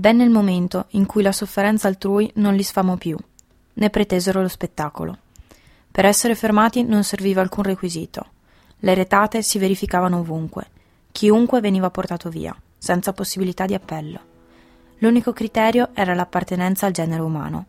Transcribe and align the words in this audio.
Venne 0.00 0.22
il 0.22 0.30
momento 0.30 0.86
in 0.90 1.06
cui 1.06 1.22
la 1.22 1.32
sofferenza 1.32 1.88
altrui 1.88 2.30
non 2.36 2.54
li 2.54 2.62
sfamò 2.62 2.94
più, 2.94 3.16
né 3.74 3.90
pretesero 3.90 4.40
lo 4.40 4.46
spettacolo. 4.46 5.18
Per 5.90 6.04
essere 6.04 6.36
fermati 6.36 6.84
non 6.84 7.02
serviva 7.02 7.40
alcun 7.40 7.64
requisito. 7.64 8.26
Le 8.78 8.94
retate 8.94 9.42
si 9.42 9.58
verificavano 9.58 10.18
ovunque. 10.18 10.70
Chiunque 11.10 11.60
veniva 11.60 11.90
portato 11.90 12.28
via, 12.28 12.54
senza 12.78 13.12
possibilità 13.12 13.66
di 13.66 13.74
appello. 13.74 14.20
L'unico 14.98 15.32
criterio 15.32 15.88
era 15.94 16.14
l'appartenenza 16.14 16.86
al 16.86 16.92
genere 16.92 17.22
umano. 17.22 17.66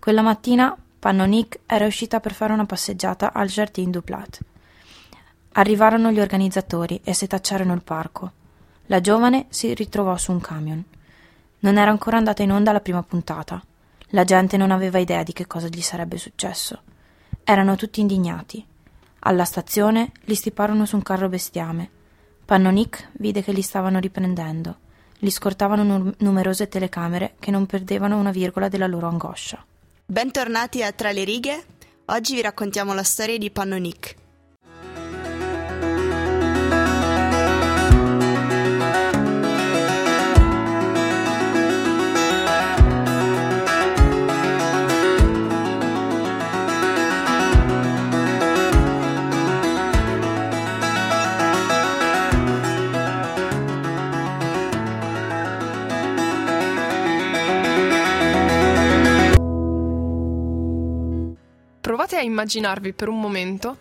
Quella 0.00 0.22
mattina 0.22 0.76
Pannonique 0.98 1.60
era 1.66 1.86
uscita 1.86 2.18
per 2.18 2.34
fare 2.34 2.52
una 2.52 2.66
passeggiata 2.66 3.32
al 3.32 3.46
Jardin 3.46 3.92
du 3.92 4.02
Plat. 4.02 4.40
Arrivarono 5.52 6.10
gli 6.10 6.18
organizzatori 6.18 7.00
e 7.04 7.14
setacciarono 7.14 7.74
il 7.74 7.82
parco. 7.84 8.32
La 8.86 9.00
giovane 9.00 9.46
si 9.50 9.72
ritrovò 9.74 10.16
su 10.16 10.32
un 10.32 10.40
camion. 10.40 10.84
Non 11.60 11.76
era 11.76 11.90
ancora 11.90 12.16
andata 12.16 12.42
in 12.42 12.52
onda 12.52 12.72
la 12.72 12.80
prima 12.80 13.02
puntata. 13.02 13.62
La 14.12 14.24
gente 14.24 14.56
non 14.56 14.70
aveva 14.70 14.98
idea 14.98 15.22
di 15.22 15.32
che 15.32 15.46
cosa 15.46 15.66
gli 15.68 15.80
sarebbe 15.80 16.16
successo. 16.16 16.82
Erano 17.44 17.76
tutti 17.76 18.00
indignati. 18.00 18.64
Alla 19.20 19.44
stazione 19.44 20.12
li 20.24 20.34
stiparono 20.34 20.86
su 20.86 20.96
un 20.96 21.02
carro 21.02 21.28
bestiame. 21.28 21.90
Pannonique 22.44 23.08
vide 23.14 23.42
che 23.42 23.52
li 23.52 23.62
stavano 23.62 23.98
riprendendo. 23.98 24.76
Li 25.18 25.30
scortavano 25.30 25.82
nu- 25.82 26.14
numerose 26.18 26.68
telecamere 26.68 27.34
che 27.40 27.50
non 27.50 27.66
perdevano 27.66 28.18
una 28.18 28.30
virgola 28.30 28.68
della 28.68 28.86
loro 28.86 29.08
angoscia. 29.08 29.62
Bentornati 30.06 30.82
a 30.82 30.92
Tra 30.92 31.10
le 31.10 31.24
righe. 31.24 31.64
Oggi 32.06 32.34
vi 32.34 32.40
raccontiamo 32.40 32.94
la 32.94 33.02
storia 33.02 33.36
di 33.36 33.50
Pannonique. 33.50 34.14
A 62.18 62.22
immaginarvi 62.22 62.92
per 62.92 63.08
un 63.08 63.20
momento 63.20 63.76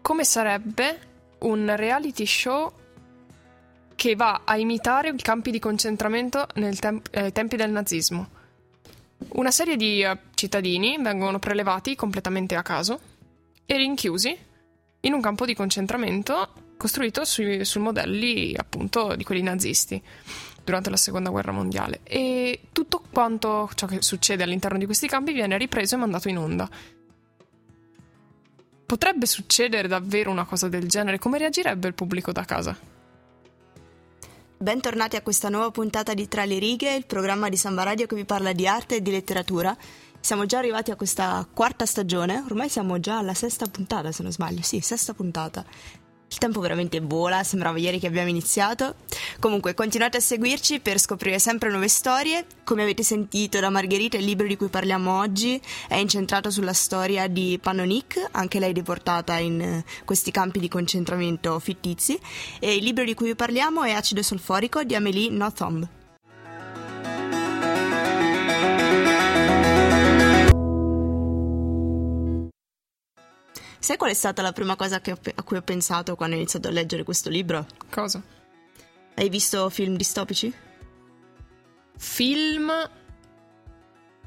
come 0.00 0.24
sarebbe 0.24 1.10
un 1.40 1.74
reality 1.76 2.26
show 2.26 2.72
che 3.94 4.16
va 4.16 4.42
a 4.44 4.56
imitare 4.56 5.10
i 5.10 5.16
campi 5.16 5.50
di 5.50 5.58
concentramento 5.58 6.46
nei 6.54 6.74
tem- 6.74 7.02
eh, 7.10 7.30
tempi 7.30 7.56
del 7.56 7.70
nazismo. 7.70 8.40
Una 9.34 9.52
serie 9.52 9.76
di 9.76 10.02
eh, 10.02 10.18
cittadini 10.34 10.96
vengono 11.00 11.38
prelevati 11.38 11.94
completamente 11.94 12.56
a 12.56 12.62
caso 12.62 12.98
e 13.64 13.76
rinchiusi 13.76 14.36
in 15.00 15.12
un 15.12 15.20
campo 15.20 15.44
di 15.44 15.54
concentramento 15.54 16.48
costruito 16.76 17.24
sui, 17.24 17.64
su 17.64 17.78
modelli 17.78 18.54
appunto 18.56 19.14
di 19.14 19.22
quelli 19.22 19.42
nazisti 19.42 20.02
durante 20.64 20.90
la 20.90 20.96
seconda 20.96 21.30
guerra 21.30 21.52
mondiale 21.52 22.00
e 22.02 22.60
tutto 22.72 23.02
quanto 23.12 23.70
ciò 23.74 23.86
che 23.86 24.02
succede 24.02 24.42
all'interno 24.42 24.78
di 24.78 24.84
questi 24.84 25.06
campi 25.06 25.32
viene 25.32 25.58
ripreso 25.58 25.94
e 25.94 25.98
mandato 25.98 26.28
in 26.28 26.38
onda 26.38 26.68
potrebbe 28.92 29.24
succedere 29.24 29.88
davvero 29.88 30.30
una 30.30 30.44
cosa 30.44 30.68
del 30.68 30.86
genere, 30.86 31.18
come 31.18 31.38
reagirebbe 31.38 31.88
il 31.88 31.94
pubblico 31.94 32.30
da 32.30 32.44
casa? 32.44 32.76
Bentornati 34.58 35.16
a 35.16 35.22
questa 35.22 35.48
nuova 35.48 35.70
puntata 35.70 36.12
di 36.12 36.28
Tra 36.28 36.44
le 36.44 36.58
righe, 36.58 36.94
il 36.94 37.06
programma 37.06 37.48
di 37.48 37.56
Samba 37.56 37.84
Radio 37.84 38.04
che 38.04 38.14
vi 38.14 38.26
parla 38.26 38.52
di 38.52 38.66
arte 38.66 38.96
e 38.96 39.00
di 39.00 39.10
letteratura. 39.10 39.74
Siamo 40.20 40.44
già 40.44 40.58
arrivati 40.58 40.90
a 40.90 40.96
questa 40.96 41.48
quarta 41.54 41.86
stagione, 41.86 42.42
ormai 42.44 42.68
siamo 42.68 43.00
già 43.00 43.16
alla 43.16 43.32
sesta 43.32 43.64
puntata 43.64 44.12
se 44.12 44.22
non 44.22 44.30
sbaglio, 44.30 44.60
sì, 44.60 44.80
sesta 44.80 45.14
puntata. 45.14 45.64
Il 46.32 46.38
tempo 46.38 46.60
veramente 46.60 46.98
vola, 47.00 47.44
sembrava 47.44 47.76
ieri 47.78 47.98
che 47.98 48.06
abbiamo 48.06 48.30
iniziato. 48.30 48.94
Comunque, 49.38 49.74
continuate 49.74 50.16
a 50.16 50.20
seguirci 50.20 50.80
per 50.80 50.98
scoprire 50.98 51.38
sempre 51.38 51.68
nuove 51.68 51.88
storie. 51.88 52.46
Come 52.64 52.82
avete 52.82 53.02
sentito 53.02 53.60
da 53.60 53.68
Margherita, 53.68 54.16
il 54.16 54.24
libro 54.24 54.46
di 54.46 54.56
cui 54.56 54.68
parliamo 54.68 55.18
oggi 55.18 55.60
è 55.88 55.96
incentrato 55.96 56.50
sulla 56.50 56.72
storia 56.72 57.26
di 57.26 57.58
Pannonique, 57.60 58.28
anche 58.30 58.58
lei 58.58 58.72
deportata 58.72 59.36
in 59.36 59.60
eh, 59.60 59.84
questi 60.06 60.30
campi 60.30 60.58
di 60.58 60.68
concentramento 60.68 61.58
fittizi. 61.58 62.18
E 62.60 62.76
il 62.76 62.82
libro 62.82 63.04
di 63.04 63.12
cui 63.12 63.34
parliamo 63.34 63.82
è 63.82 63.92
Acido 63.92 64.22
solforico 64.22 64.84
di 64.84 64.94
Amélie 64.94 65.28
Nothomb. 65.28 65.86
Sai 73.92 74.00
qual 74.00 74.12
è 74.12 74.16
stata 74.16 74.40
la 74.40 74.52
prima 74.52 74.74
cosa 74.74 75.02
ho, 75.04 75.18
a 75.34 75.42
cui 75.42 75.58
ho 75.58 75.60
pensato 75.60 76.16
quando 76.16 76.34
ho 76.34 76.38
iniziato 76.38 76.68
a 76.68 76.70
leggere 76.70 77.02
questo 77.02 77.28
libro? 77.28 77.66
Cosa? 77.90 78.22
Hai 79.14 79.28
visto 79.28 79.68
film 79.68 79.96
distopici? 79.96 80.50
Film 81.98 82.72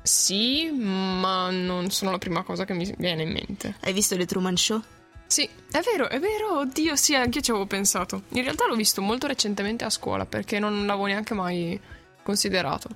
sì, 0.03 0.69
ma 0.69 1.49
non 1.49 1.89
sono 1.89 2.11
la 2.11 2.19
prima 2.19 2.43
cosa 2.43 2.63
che 2.63 2.75
mi 2.75 2.93
viene 2.99 3.23
in 3.23 3.31
mente. 3.31 3.75
Hai 3.79 3.91
visto 3.91 4.15
The 4.15 4.27
Truman 4.27 4.55
Show? 4.55 4.83
Sì, 5.25 5.49
è 5.71 5.79
vero, 5.79 6.09
è 6.09 6.19
vero, 6.19 6.59
oddio, 6.59 6.95
sì, 6.95 7.15
anche 7.15 7.39
io 7.39 7.43
ci 7.43 7.49
avevo 7.49 7.65
pensato. 7.65 8.21
In 8.33 8.43
realtà 8.43 8.67
l'ho 8.67 8.75
visto 8.75 9.01
molto 9.01 9.25
recentemente 9.25 9.83
a 9.83 9.89
scuola 9.89 10.27
perché 10.27 10.59
non 10.59 10.85
l'avevo 10.85 11.07
neanche 11.07 11.33
mai 11.33 11.81
considerato. 12.21 12.89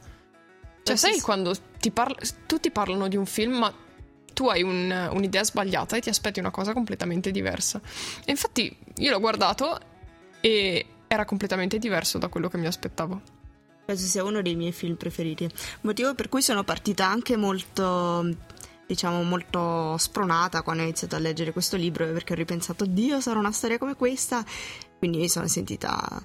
Cioè, 0.83 0.95
sai 0.95 1.19
quando 1.19 1.55
ti 1.79 1.89
parla, 1.89 2.17
tutti 2.45 2.69
parlano 2.69 3.07
di 3.07 3.15
un 3.15 3.25
film, 3.25 3.57
ma 3.57 3.73
tu 4.39 4.47
hai 4.47 4.63
un, 4.63 5.09
un'idea 5.11 5.43
sbagliata 5.43 5.97
e 5.97 5.99
ti 5.99 6.07
aspetti 6.07 6.39
una 6.39 6.49
cosa 6.49 6.71
completamente 6.71 7.29
diversa. 7.29 7.81
E 8.23 8.31
infatti 8.31 8.73
io 8.99 9.11
l'ho 9.11 9.19
guardato 9.19 9.77
e 10.39 10.85
era 11.07 11.25
completamente 11.25 11.77
diverso 11.77 12.17
da 12.17 12.29
quello 12.29 12.47
che 12.47 12.55
mi 12.55 12.65
aspettavo. 12.65 13.21
Penso 13.83 14.05
sia 14.05 14.23
uno 14.23 14.41
dei 14.41 14.55
miei 14.55 14.71
film 14.71 14.95
preferiti. 14.95 15.49
Motivo 15.81 16.15
per 16.15 16.29
cui 16.29 16.41
sono 16.41 16.63
partita 16.63 17.05
anche 17.05 17.35
molto 17.35 18.33
diciamo 18.87 19.23
molto 19.23 19.97
spronata 19.97 20.61
quando 20.61 20.83
ho 20.83 20.85
iniziato 20.85 21.17
a 21.17 21.19
leggere 21.19 21.51
questo 21.51 21.75
libro 21.75 22.07
perché 22.07 22.31
ho 22.31 22.35
ripensato 22.35 22.85
Dio 22.85 23.21
sarà 23.21 23.37
una 23.37 23.51
storia 23.51 23.77
come 23.77 23.95
questa 23.95 24.43
quindi 24.97 25.19
mi 25.19 25.29
sono 25.29 25.45
sentita 25.47 26.19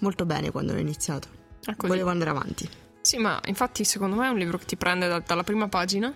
molto 0.00 0.26
bene 0.26 0.50
quando 0.50 0.74
ho 0.74 0.76
iniziato 0.76 1.28
volevo 1.78 2.10
andare 2.10 2.28
avanti 2.28 2.68
sì 3.00 3.16
ma 3.16 3.40
infatti 3.46 3.84
secondo 3.84 4.16
me 4.16 4.26
è 4.26 4.28
un 4.28 4.36
libro 4.36 4.58
che 4.58 4.66
ti 4.66 4.76
prende 4.76 5.08
da, 5.08 5.20
dalla 5.20 5.42
prima 5.42 5.68
pagina 5.68 6.14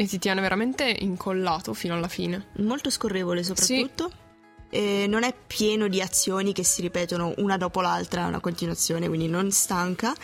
e 0.00 0.06
ti 0.06 0.20
tiene 0.20 0.40
veramente 0.40 0.88
incollato 1.00 1.74
fino 1.74 1.94
alla 1.94 2.06
fine. 2.06 2.50
Molto 2.58 2.88
scorrevole 2.88 3.42
soprattutto. 3.42 4.08
Sì. 4.08 4.26
E 4.70 5.06
non 5.08 5.24
è 5.24 5.34
pieno 5.34 5.88
di 5.88 6.00
azioni 6.00 6.52
che 6.52 6.62
si 6.62 6.82
ripetono 6.82 7.34
una 7.38 7.56
dopo 7.56 7.80
l'altra, 7.80 8.22
è 8.22 8.28
una 8.28 8.38
continuazione, 8.38 9.08
quindi 9.08 9.26
non 9.26 9.50
stanca. 9.50 10.14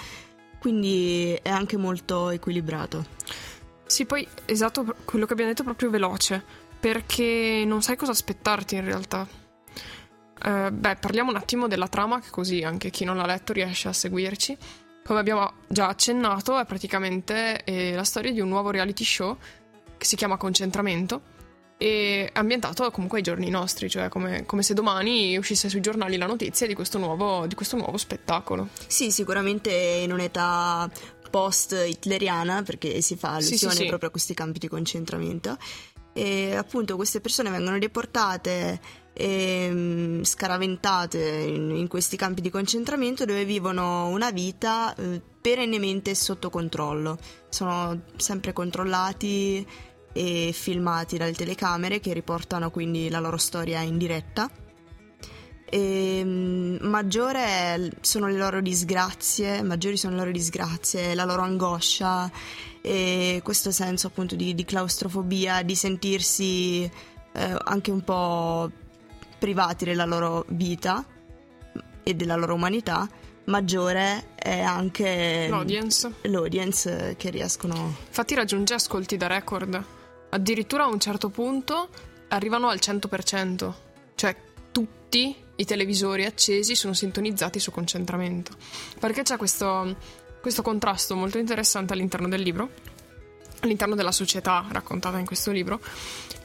Quindi 0.60 1.36
è 1.42 1.50
anche 1.50 1.76
molto 1.76 2.30
equilibrato. 2.30 3.04
Sì, 3.84 4.06
poi 4.06 4.26
esatto 4.44 4.94
quello 5.04 5.26
che 5.26 5.32
abbiamo 5.32 5.50
detto 5.50 5.64
proprio 5.64 5.90
veloce, 5.90 6.40
perché 6.78 7.64
non 7.66 7.82
sai 7.82 7.96
cosa 7.96 8.12
aspettarti 8.12 8.76
in 8.76 8.84
realtà. 8.84 9.26
Uh, 10.44 10.70
beh, 10.70 10.96
parliamo 10.96 11.30
un 11.30 11.36
attimo 11.36 11.66
della 11.66 11.88
trama, 11.88 12.20
che 12.20 12.30
così 12.30 12.62
anche 12.62 12.90
chi 12.90 13.04
non 13.04 13.16
l'ha 13.16 13.26
letto 13.26 13.52
riesce 13.52 13.88
a 13.88 13.92
seguirci. 13.92 14.56
Come 15.04 15.18
abbiamo 15.18 15.52
già 15.66 15.88
accennato, 15.88 16.58
è 16.60 16.64
praticamente 16.64 17.64
eh, 17.64 17.92
la 17.92 18.04
storia 18.04 18.30
di 18.30 18.40
un 18.40 18.48
nuovo 18.48 18.70
reality 18.70 19.04
show 19.04 19.36
che 19.96 20.04
si 20.04 20.16
chiama 20.16 20.36
Concentramento 20.36 21.32
e 21.76 22.30
ambientato 22.32 22.88
comunque 22.90 23.18
ai 23.18 23.24
giorni 23.24 23.50
nostri, 23.50 23.90
cioè 23.90 24.08
come, 24.08 24.46
come, 24.46 24.62
se 24.62 24.74
domani 24.74 25.36
uscisse 25.36 25.68
sui 25.68 25.80
giornali 25.80 26.16
la 26.16 26.26
notizia 26.26 26.66
di 26.66 26.74
questo 26.74 26.98
nuovo, 26.98 27.46
di 27.46 27.54
questo 27.54 27.76
nuovo 27.76 27.96
spettacolo. 27.96 28.68
Sì, 28.86 29.10
sicuramente 29.10 29.70
in 29.70 30.12
un'età 30.12 30.90
post-hitleriana, 31.30 32.62
perché 32.62 33.00
si 33.00 33.16
fa 33.16 33.34
allusione 33.34 33.72
sì, 33.72 33.78
sì, 33.78 33.82
sì. 33.82 33.88
proprio 33.88 34.08
a 34.08 34.12
questi 34.12 34.34
campi 34.34 34.58
di 34.60 34.68
concentramento. 34.68 35.58
E 36.12 36.54
appunto 36.54 36.94
queste 36.94 37.20
persone 37.20 37.50
vengono 37.50 37.76
deportate 37.78 38.80
e 39.16 39.68
mm, 39.70 40.22
scaraventate 40.22 41.20
in, 41.20 41.70
in, 41.70 41.86
questi 41.86 42.16
campi 42.16 42.40
di 42.40 42.50
concentramento 42.50 43.24
dove 43.24 43.44
vivono 43.44 44.08
una 44.08 44.32
vita 44.32 44.92
eh, 44.94 45.22
perennemente 45.40 46.14
sotto 46.16 46.50
controllo. 46.50 47.16
Sono 47.48 48.02
sempre 48.16 48.52
controllati 48.52 49.64
e 50.12 50.50
filmati 50.52 51.16
dalle 51.16 51.32
telecamere 51.32 52.00
che 52.00 52.12
riportano 52.12 52.70
quindi 52.70 53.08
la 53.08 53.20
loro 53.20 53.36
storia 53.36 53.80
in 53.80 53.98
diretta. 53.98 54.50
E, 55.66 56.20
um, 56.22 56.78
maggiore 56.82 57.92
sono 58.00 58.26
le 58.26 58.36
loro 58.36 58.60
disgrazie, 58.60 59.62
maggiori 59.62 59.96
sono 59.96 60.14
le 60.14 60.20
loro 60.20 60.32
disgrazie, 60.32 61.14
la 61.14 61.24
loro 61.24 61.42
angoscia 61.42 62.30
e 62.80 63.40
questo 63.44 63.70
senso 63.70 64.08
appunto 64.08 64.34
di, 64.34 64.54
di 64.54 64.64
claustrofobia, 64.64 65.62
di 65.62 65.74
sentirsi 65.76 66.82
eh, 66.82 67.56
anche 67.64 67.90
un 67.90 68.02
po' 68.02 68.70
privati 69.38 69.84
della 69.84 70.04
loro 70.04 70.44
vita 70.48 71.04
e 72.02 72.14
della 72.14 72.36
loro 72.36 72.54
umanità 72.54 73.08
maggiore 73.46 74.34
è 74.34 74.60
anche 74.60 75.46
l'audience. 75.48 76.14
l'audience 76.22 77.14
che 77.16 77.30
riescono. 77.30 77.94
Infatti 78.06 78.34
raggiunge 78.34 78.74
ascolti 78.74 79.16
da 79.16 79.26
record. 79.26 79.84
Addirittura 80.30 80.84
a 80.84 80.88
un 80.88 80.98
certo 80.98 81.28
punto 81.28 81.88
arrivano 82.28 82.68
al 82.68 82.78
100%, 82.80 83.72
cioè 84.14 84.36
tutti 84.72 85.36
i 85.56 85.64
televisori 85.64 86.24
accesi 86.24 86.74
sono 86.74 86.94
sintonizzati 86.94 87.60
su 87.60 87.70
concentramento. 87.70 88.52
Perché 88.98 89.22
c'è 89.22 89.36
questo, 89.36 89.96
questo 90.40 90.62
contrasto 90.62 91.14
molto 91.14 91.38
interessante 91.38 91.92
all'interno 91.92 92.28
del 92.28 92.40
libro, 92.40 92.70
all'interno 93.60 93.94
della 93.94 94.12
società 94.12 94.64
raccontata 94.68 95.18
in 95.18 95.26
questo 95.26 95.52
libro, 95.52 95.80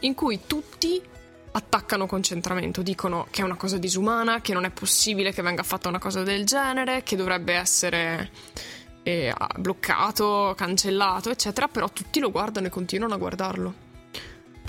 in 0.02 0.14
cui 0.14 0.42
tutti 0.46 1.02
attaccano 1.52 2.06
concentramento, 2.06 2.82
dicono 2.82 3.28
che 3.30 3.42
è 3.42 3.46
una 3.46 3.56
cosa 3.56 3.78
disumana, 3.78 4.42
che 4.42 4.54
non 4.54 4.66
è 4.66 4.70
possibile 4.70 5.34
che 5.34 5.42
venga 5.42 5.64
fatta 5.64 5.88
una 5.88 6.00
cosa 6.00 6.24
del 6.24 6.46
genere, 6.46 7.04
che 7.04 7.16
dovrebbe 7.16 7.54
essere 7.54 8.32
eh, 9.04 9.34
bloccato, 9.58 10.54
cancellato, 10.56 11.30
eccetera, 11.30 11.68
però 11.68 11.90
tutti 11.90 12.20
lo 12.20 12.32
guardano 12.32 12.68
e 12.68 12.70
continuano 12.70 13.14
a 13.14 13.18
guardarlo 13.18 13.88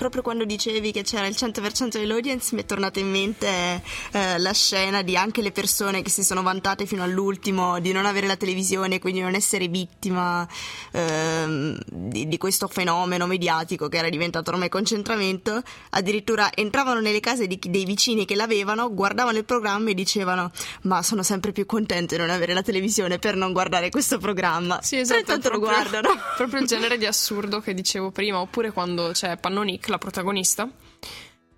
proprio 0.01 0.23
quando 0.23 0.45
dicevi 0.45 0.91
che 0.91 1.03
c'era 1.03 1.27
il 1.27 1.35
100% 1.37 1.99
dell'audience 1.99 2.55
mi 2.55 2.63
è 2.63 2.65
tornata 2.65 2.99
in 2.99 3.11
mente 3.11 3.83
eh, 4.13 4.39
la 4.39 4.51
scena 4.51 5.03
di 5.03 5.15
anche 5.15 5.43
le 5.43 5.51
persone 5.51 6.01
che 6.01 6.09
si 6.09 6.23
sono 6.23 6.41
vantate 6.41 6.87
fino 6.87 7.03
all'ultimo 7.03 7.79
di 7.79 7.91
non 7.91 8.07
avere 8.07 8.25
la 8.25 8.35
televisione, 8.35 8.97
quindi 8.97 9.19
non 9.19 9.35
essere 9.35 9.67
vittima 9.67 10.47
eh, 10.91 11.77
di, 11.85 12.27
di, 12.27 12.37
questo 12.39 12.67
fenomeno 12.67 13.27
mediatico 13.27 13.89
che 13.89 13.97
era 13.97 14.09
diventato 14.09 14.49
ormai 14.49 14.69
concentramento, 14.69 15.61
addirittura 15.91 16.49
entravano 16.51 16.99
nelle 16.99 17.19
case 17.19 17.45
di, 17.45 17.59
dei 17.61 17.85
vicini 17.85 18.25
che 18.25 18.33
l'avevano, 18.33 18.91
guardavano 18.91 19.37
il 19.37 19.45
programma 19.45 19.91
e 19.91 19.93
dicevano 19.93 20.51
ma 20.81 21.03
sono 21.03 21.21
sempre 21.21 21.51
più 21.51 21.67
contento 21.67 22.15
di 22.15 22.21
non 22.21 22.31
avere 22.31 22.55
la 22.55 22.63
televisione 22.63 23.19
per 23.19 23.35
non 23.35 23.53
guardare 23.53 23.91
questo 23.91 24.17
programma. 24.17 24.81
Sì, 24.81 24.97
esatto. 24.97 25.19
Intanto 25.19 25.49
proprio, 25.49 25.69
lo 25.69 25.75
guardano. 25.75 26.09
Proprio 26.41 26.59
il 26.59 26.65
genere 26.65 26.97
di 26.97 27.05
assurdo 27.05 27.59
che 27.59 27.75
dicevo 27.75 28.09
prima, 28.09 28.39
oppure 28.39 28.71
quando 28.71 29.11
c'è 29.11 29.37
Pannonic 29.37 29.89
la 29.91 29.97
protagonista, 29.97 30.69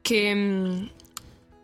che 0.01 0.33
mm, 0.33 0.85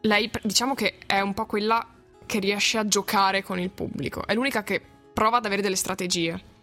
lei 0.01 0.31
diciamo 0.43 0.75
che 0.75 0.97
è 1.05 1.19
un 1.19 1.33
po' 1.33 1.45
quella 1.45 1.85
che 2.25 2.39
riesce 2.39 2.77
a 2.77 2.87
giocare 2.87 3.43
con 3.43 3.59
il 3.59 3.69
pubblico, 3.69 4.25
è 4.25 4.33
l'unica 4.33 4.63
che 4.63 4.81
prova 5.13 5.37
ad 5.37 5.45
avere 5.45 5.61
delle 5.61 5.75
strategie. 5.75 6.57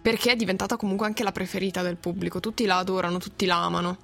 Perché 0.00 0.32
è 0.32 0.36
diventata 0.36 0.76
comunque 0.76 1.06
anche 1.06 1.22
la 1.22 1.32
preferita 1.32 1.82
del 1.82 1.96
pubblico, 1.96 2.40
tutti 2.40 2.64
la 2.66 2.78
adorano, 2.78 3.18
tutti 3.18 3.46
la 3.46 3.64
amano, 3.64 3.98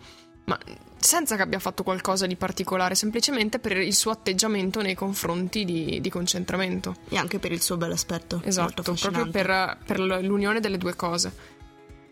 ma 0.45 0.59
senza 0.97 1.37
che 1.37 1.43
abbia 1.43 1.59
fatto 1.59 1.83
qualcosa 1.83 2.27
di 2.27 2.35
particolare, 2.37 2.95
semplicemente 2.95 3.59
per 3.59 3.77
il 3.77 3.95
suo 3.95 4.11
atteggiamento 4.11 4.81
nei 4.81 4.95
confronti 4.95 5.65
di, 5.65 6.01
di 6.01 6.11
concentramento. 6.11 6.97
E 7.11 7.17
anche 7.17 7.39
per 7.39 7.53
il 7.53 7.61
suo 7.61 7.77
bel 7.77 7.93
aspetto. 7.93 8.41
Esatto, 8.45 8.83
proprio 8.83 9.29
per, 9.29 9.79
per 9.85 10.01
l'unione 10.01 10.61
delle 10.61 10.79
due 10.79 10.97
cose. 10.97 11.33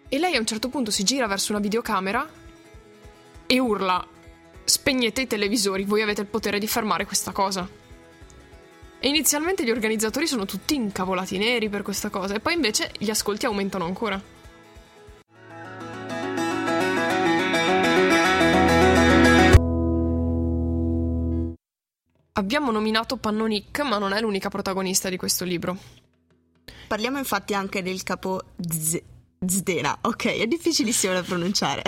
E 0.09 0.19
lei 0.19 0.37
a 0.37 0.39
un 0.39 0.47
certo 0.47 0.69
punto 0.69 0.91
si 0.91 1.05
gira 1.05 1.27
verso 1.27 1.53
una 1.53 1.61
videocamera 1.61 2.29
e 3.53 3.59
urla 3.59 4.03
spegnete 4.65 5.21
i 5.21 5.27
televisori, 5.27 5.85
voi 5.85 6.01
avete 6.01 6.23
il 6.23 6.27
potere 6.27 6.59
di 6.59 6.67
fermare 6.67 7.05
questa 7.05 7.33
cosa. 7.33 7.69
E 8.99 9.09
inizialmente 9.09 9.63
gli 9.63 9.71
organizzatori 9.71 10.27
sono 10.27 10.47
tutti 10.47 10.75
incavolati 10.75 11.37
neri 11.37 11.69
per 11.69 11.83
questa 11.83 12.09
cosa 12.09 12.35
e 12.35 12.41
poi 12.41 12.55
invece 12.55 12.91
gli 12.97 13.11
ascolti 13.11 13.45
aumentano 13.45 13.85
ancora. 13.85 14.19
Abbiamo 22.33 22.71
nominato 22.71 23.19
Pannonic, 23.19 23.81
ma 23.81 23.99
non 23.99 24.15
è 24.15 24.21
l'unica 24.23 24.49
protagonista 24.49 25.11
di 25.11 25.19
questo 25.19 25.45
libro. 25.45 25.77
Parliamo 26.89 27.19
infatti 27.19 27.53
anche 27.53 27.83
del 27.83 28.03
capo 28.03 28.41
Z- 28.67 29.03
Zdena, 29.45 29.99
ok, 30.01 30.39
è 30.39 30.47
difficilissimo 30.47 31.13
da 31.13 31.23
pronunciare. 31.23 31.83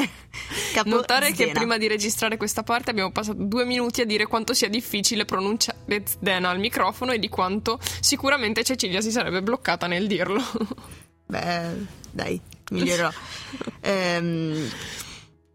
Notare 0.84 1.32
Zdena. 1.32 1.52
che 1.52 1.58
prima 1.58 1.78
di 1.78 1.86
registrare 1.86 2.36
questa 2.36 2.62
parte 2.62 2.90
abbiamo 2.90 3.12
passato 3.12 3.42
due 3.42 3.64
minuti 3.64 4.00
a 4.00 4.04
dire 4.04 4.26
quanto 4.26 4.54
sia 4.54 4.68
difficile 4.68 5.24
pronunciare 5.24 6.02
Zdena 6.04 6.50
al 6.50 6.58
microfono 6.58 7.12
e 7.12 7.18
di 7.18 7.28
quanto 7.28 7.78
sicuramente 8.00 8.64
Cecilia 8.64 9.00
si 9.00 9.10
sarebbe 9.10 9.42
bloccata 9.42 9.86
nel 9.86 10.06
dirlo. 10.06 10.42
Beh, 11.26 11.86
dai, 12.10 12.40
migliorerò. 12.70 13.10
ehm, 13.80 14.68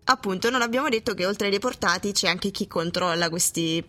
appunto, 0.05 0.49
non 0.49 0.61
abbiamo 0.61 0.89
detto 0.89 1.13
che 1.13 1.25
oltre 1.25 1.47
ai 1.47 1.51
deportati 1.51 2.11
c'è 2.11 2.27
anche 2.27 2.51
chi 2.51 2.67
controlla 2.67 3.29
questi, 3.29 3.83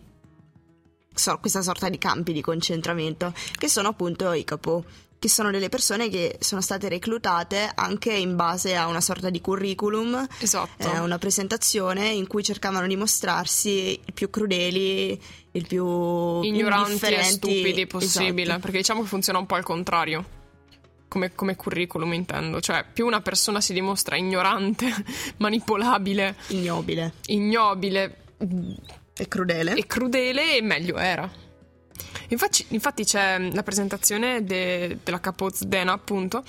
so, 1.14 1.38
questa 1.38 1.62
sorta 1.62 1.88
di 1.88 1.98
campi 1.98 2.32
di 2.32 2.40
concentramento, 2.40 3.32
che 3.56 3.68
sono 3.68 3.88
appunto 3.88 4.32
i 4.32 4.44
capo 4.44 4.84
che 5.20 5.28
sono 5.28 5.50
delle 5.50 5.68
persone 5.68 6.08
che 6.08 6.38
sono 6.40 6.62
state 6.62 6.88
reclutate 6.88 7.70
anche 7.74 8.10
in 8.10 8.36
base 8.36 8.74
a 8.74 8.86
una 8.86 9.02
sorta 9.02 9.28
di 9.28 9.42
curriculum, 9.42 10.26
esatto. 10.38 10.90
eh, 10.90 10.98
una 10.98 11.18
presentazione 11.18 12.08
in 12.08 12.26
cui 12.26 12.42
cercavano 12.42 12.86
di 12.86 12.96
mostrarsi 12.96 14.00
il 14.02 14.14
più 14.14 14.30
crudeli, 14.30 15.22
il 15.52 15.66
più 15.66 16.40
ignoranti 16.40 17.04
e 17.04 17.22
stupidi 17.22 17.86
possibile, 17.86 18.44
esatto. 18.44 18.60
perché 18.60 18.78
diciamo 18.78 19.02
che 19.02 19.08
funziona 19.08 19.38
un 19.38 19.46
po' 19.46 19.56
al 19.56 19.62
contrario. 19.62 20.38
Come, 21.06 21.34
come, 21.34 21.56
curriculum 21.56 22.12
intendo, 22.14 22.60
cioè 22.60 22.84
più 22.90 23.04
una 23.04 23.20
persona 23.20 23.60
si 23.60 23.72
dimostra 23.74 24.16
ignorante, 24.16 24.88
manipolabile, 25.38 26.36
ignobile, 26.46 27.14
ignobile 27.26 28.16
e 29.12 29.28
crudele, 29.28 29.74
e 29.74 29.86
crudele, 29.86 30.62
meglio 30.62 30.96
era. 30.96 31.30
Infatti, 32.30 32.64
infatti 32.68 33.04
c'è 33.04 33.38
la 33.38 33.62
presentazione 33.62 34.44
de, 34.44 34.98
della 35.02 35.20
Dena, 35.60 35.92
appunto, 35.92 36.44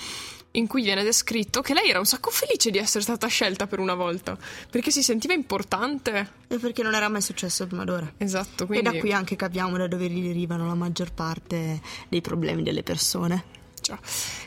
in 0.51 0.68
cui 0.68 0.83
viene 0.83 1.04
descritto 1.04 1.62
che 1.62 1.74
lei 1.74 1.89
era 1.89 2.00
un 2.00 2.06
sacco 2.06 2.30
felice 2.30 2.72
di 2.72 2.78
essere 2.78 3.04
stata 3.04 3.28
scelta 3.28 3.68
per 3.68 3.80
una 3.80 3.95
volta, 3.95 4.38
perché 4.69 4.92
si 4.92 5.04
sentiva 5.04 5.33
importante. 5.33 6.39
E 6.48 6.57
perché 6.57 6.83
non 6.83 6.94
era 6.94 7.10
mai 7.10 7.22
successo 7.22 7.68
prima 7.68 7.83
d'ora. 7.83 8.12
Esatto, 8.18 8.66
quindi... 8.66 8.88
E 8.88 8.92
da 8.92 9.00
qui 9.00 9.13
anche 9.13 9.36
capiamo 9.36 9.78
da 9.78 9.88
dove 9.88 10.10
derivano 10.10 10.68
la 10.68 10.75
maggior 10.75 11.13
parte 11.13 11.81
dei 12.10 12.22
problemi 12.22 12.63
delle 12.63 12.83
persone. 12.83 13.60
Già. 13.81 13.98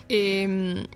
E, 0.07 0.41
ehm, 0.41 0.87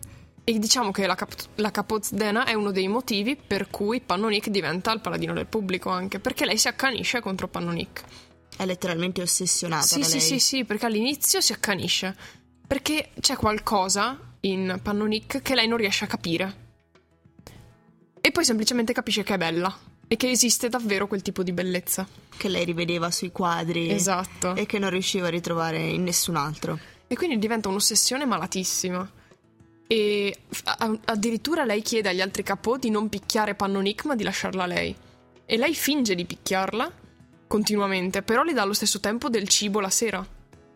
e 0.44 0.58
diciamo 0.58 0.92
che 0.92 1.06
la, 1.06 1.14
cap- 1.14 1.48
la 1.56 1.70
Capozdena 1.70 2.44
è 2.44 2.54
uno 2.54 2.70
dei 2.70 2.88
motivi 2.88 3.36
per 3.36 3.68
cui 3.68 4.00
Pannonic 4.00 4.48
diventa 4.48 4.92
il 4.92 5.00
paladino 5.00 5.34
del 5.34 5.46
pubblico 5.46 5.90
anche, 5.90 6.20
perché 6.20 6.46
lei 6.46 6.56
si 6.56 6.68
accanisce 6.68 7.20
contro 7.20 7.48
Pannonic 7.48 8.02
è 8.58 8.66
letteralmente 8.66 9.22
ossessionata 9.22 9.86
sì, 9.86 10.00
da 10.00 10.04
sì, 10.04 10.18
lei. 10.18 10.20
Sì, 10.20 10.38
sì, 10.40 10.64
perché 10.64 10.86
all'inizio 10.86 11.40
si 11.40 11.52
accanisce. 11.52 12.14
Perché 12.66 13.10
c'è 13.20 13.36
qualcosa 13.36 14.18
in 14.40 14.80
Pannonic 14.82 15.42
che 15.42 15.54
lei 15.54 15.68
non 15.68 15.78
riesce 15.78 16.04
a 16.04 16.08
capire. 16.08 16.66
E 18.20 18.32
poi 18.32 18.44
semplicemente 18.44 18.92
capisce 18.92 19.22
che 19.22 19.34
è 19.34 19.38
bella 19.38 19.74
e 20.08 20.16
che 20.16 20.28
esiste 20.28 20.68
davvero 20.68 21.06
quel 21.06 21.22
tipo 21.22 21.44
di 21.44 21.52
bellezza. 21.52 22.04
Che 22.36 22.48
lei 22.48 22.64
rivedeva 22.64 23.12
sui 23.12 23.30
quadri. 23.30 23.90
Esatto. 23.90 24.56
E 24.56 24.66
che 24.66 24.80
non 24.80 24.90
riusciva 24.90 25.28
a 25.28 25.30
ritrovare 25.30 25.78
in 25.78 26.02
nessun 26.02 26.34
altro. 26.34 26.80
E 27.06 27.14
quindi 27.14 27.38
diventa 27.38 27.68
un'ossessione 27.68 28.24
malatissima. 28.24 29.08
E 29.86 30.36
addirittura 31.04 31.64
lei 31.64 31.80
chiede 31.80 32.08
agli 32.08 32.20
altri 32.20 32.42
capò 32.42 32.76
di 32.76 32.90
non 32.90 33.08
picchiare 33.08 33.54
Pannonic 33.54 34.04
ma 34.04 34.16
di 34.16 34.24
lasciarla 34.24 34.66
lei. 34.66 34.94
E 35.46 35.56
lei 35.56 35.76
finge 35.76 36.16
di 36.16 36.24
picchiarla 36.26 36.97
continuamente, 37.48 38.22
però 38.22 38.44
le 38.44 38.52
dà 38.52 38.62
allo 38.62 38.74
stesso 38.74 39.00
tempo 39.00 39.28
del 39.28 39.48
cibo 39.48 39.80
la 39.80 39.90
sera. 39.90 40.24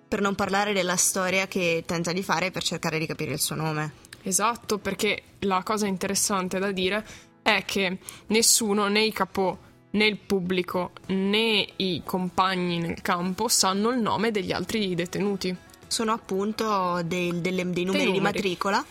Per 0.09 0.21
non 0.21 0.35
parlare 0.35 0.73
della 0.73 0.97
storia 0.97 1.47
che 1.47 1.85
tenta 1.87 2.13
di 2.13 2.23
fare 2.23 2.51
per 2.51 2.63
cercare 2.65 2.99
di 2.99 3.07
capire 3.07 3.33
il 3.33 3.41
suo 3.41 3.55
nome. 3.55 3.93
Esatto, 4.23 4.79
perché 4.79 5.23
la 5.41 5.63
cosa 5.63 5.87
interessante 5.87 6.59
da 6.59 6.73
dire 6.73 7.05
è 7.43 7.65
che 7.65 7.99
nessuno, 8.27 8.89
né 8.89 9.05
i 9.05 9.13
capò, 9.13 9.57
né 9.91 10.07
il 10.07 10.19
pubblico, 10.19 10.93
né 11.09 11.67
i 11.77 12.03
compagni 12.05 12.79
nel 12.79 13.01
campo 13.03 13.49
sanno 13.49 13.91
il 13.91 14.01
nome 14.01 14.31
degli 14.31 14.53
altri 14.53 14.95
detenuti. 14.95 15.55
Sono 15.87 16.13
appunto 16.13 17.01
dei, 17.05 17.41
delle, 17.41 17.69
dei, 17.71 17.85
numeri, 17.85 18.05
dei 18.05 18.07
numeri 18.07 18.13
di 18.13 18.21
matricola. 18.21 18.85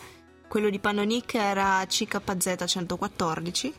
Quello 0.48 0.70
di 0.70 0.78
Pannonic 0.78 1.34
era 1.34 1.84
CKZ 1.86 2.64
114 2.66 3.74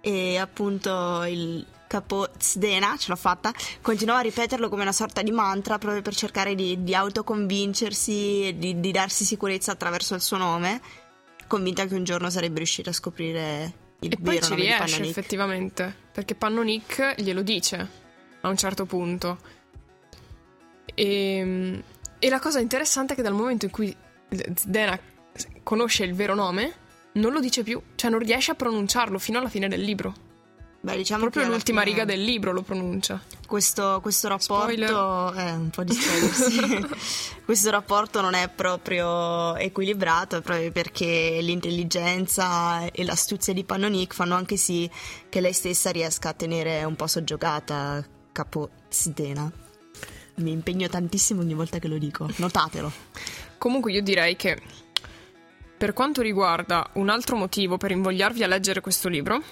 e 0.00 0.38
appunto 0.38 1.24
il, 1.24 1.66
capo 1.86 2.28
Zdena, 2.38 2.96
ce 2.98 3.10
l'ho 3.10 3.16
fatta, 3.16 3.52
continuava 3.80 4.20
a 4.20 4.22
ripeterlo 4.22 4.68
come 4.68 4.82
una 4.82 4.92
sorta 4.92 5.22
di 5.22 5.30
mantra 5.30 5.78
proprio 5.78 6.02
per 6.02 6.14
cercare 6.14 6.54
di, 6.54 6.82
di 6.82 6.94
autoconvincersi 6.94 8.48
e 8.48 8.58
di, 8.58 8.80
di, 8.80 8.90
darsi 8.90 9.24
sicurezza 9.24 9.72
attraverso 9.72 10.14
il 10.14 10.20
suo 10.20 10.36
nome, 10.36 10.80
convinta 11.46 11.86
che 11.86 11.94
un 11.94 12.04
giorno 12.04 12.30
sarebbe 12.30 12.58
riuscita 12.58 12.90
a 12.90 12.92
scoprire 12.92 13.72
il 14.00 14.12
e 14.12 14.16
vero 14.18 14.38
poi 14.38 14.42
ci 14.42 14.54
riesce 14.54 15.02
effettivamente, 15.02 15.94
perché 16.12 16.34
Pannonic 16.34 17.14
glielo 17.16 17.42
dice 17.42 17.88
a 18.40 18.48
un 18.48 18.56
certo 18.56 18.84
punto. 18.84 19.38
E, 20.94 21.36
ehm, 21.36 21.82
e 22.18 22.28
la 22.28 22.40
cosa 22.40 22.60
interessante 22.60 23.12
è 23.12 23.16
che 23.16 23.22
dal 23.22 23.34
momento 23.34 23.66
in 23.66 23.70
cui 23.70 23.94
Zdena 24.54 24.98
conosce 25.62 26.04
il 26.04 26.14
vero 26.14 26.34
nome, 26.34 26.84
non 27.12 27.32
lo 27.32 27.40
dice 27.40 27.62
più, 27.62 27.80
cioè 27.94 28.10
non 28.10 28.18
riesce 28.20 28.50
a 28.50 28.54
pronunciarlo 28.54 29.18
fino 29.18 29.38
alla 29.38 29.48
fine 29.48 29.68
del 29.68 29.80
libro. 29.80 30.25
Beh, 30.86 30.96
diciamo 30.98 31.22
Proprio 31.22 31.48
l'ultima 31.48 31.82
riga 31.82 32.04
del 32.04 32.22
libro 32.22 32.52
lo 32.52 32.62
pronuncia. 32.62 33.20
Questo, 33.44 33.98
questo 34.00 34.28
rapporto 34.28 35.32
è 35.32 35.48
eh, 35.48 35.50
un 35.50 35.70
po' 35.70 35.82
di 35.82 35.92
spoiler, 35.92 36.88
questo 37.44 37.70
rapporto 37.70 38.20
non 38.20 38.34
è 38.34 38.48
proprio 38.48 39.56
equilibrato 39.56 40.40
proprio 40.42 40.70
perché 40.70 41.40
l'intelligenza 41.42 42.88
e 42.92 43.02
l'astuzia 43.02 43.52
di 43.52 43.64
Pannonic 43.64 44.14
fanno 44.14 44.36
anche 44.36 44.56
sì 44.56 44.88
che 45.28 45.40
lei 45.40 45.52
stessa 45.52 45.90
riesca 45.90 46.28
a 46.28 46.34
tenere 46.34 46.84
un 46.84 46.94
po' 46.94 47.08
soggiogata 47.08 48.06
Capo 48.30 48.70
Zdena. 48.88 49.50
Mi 50.36 50.52
impegno 50.52 50.86
tantissimo 50.86 51.40
ogni 51.40 51.54
volta 51.54 51.80
che 51.80 51.88
lo 51.88 51.98
dico, 51.98 52.28
notatelo. 52.36 52.92
Comunque 53.58 53.90
io 53.90 54.02
direi 54.02 54.36
che 54.36 54.62
per 55.76 55.92
quanto 55.94 56.22
riguarda 56.22 56.88
un 56.92 57.08
altro 57.08 57.34
motivo 57.34 57.76
per 57.76 57.90
invogliarvi 57.90 58.44
a 58.44 58.46
leggere 58.46 58.80
questo 58.80 59.08
libro, 59.08 59.42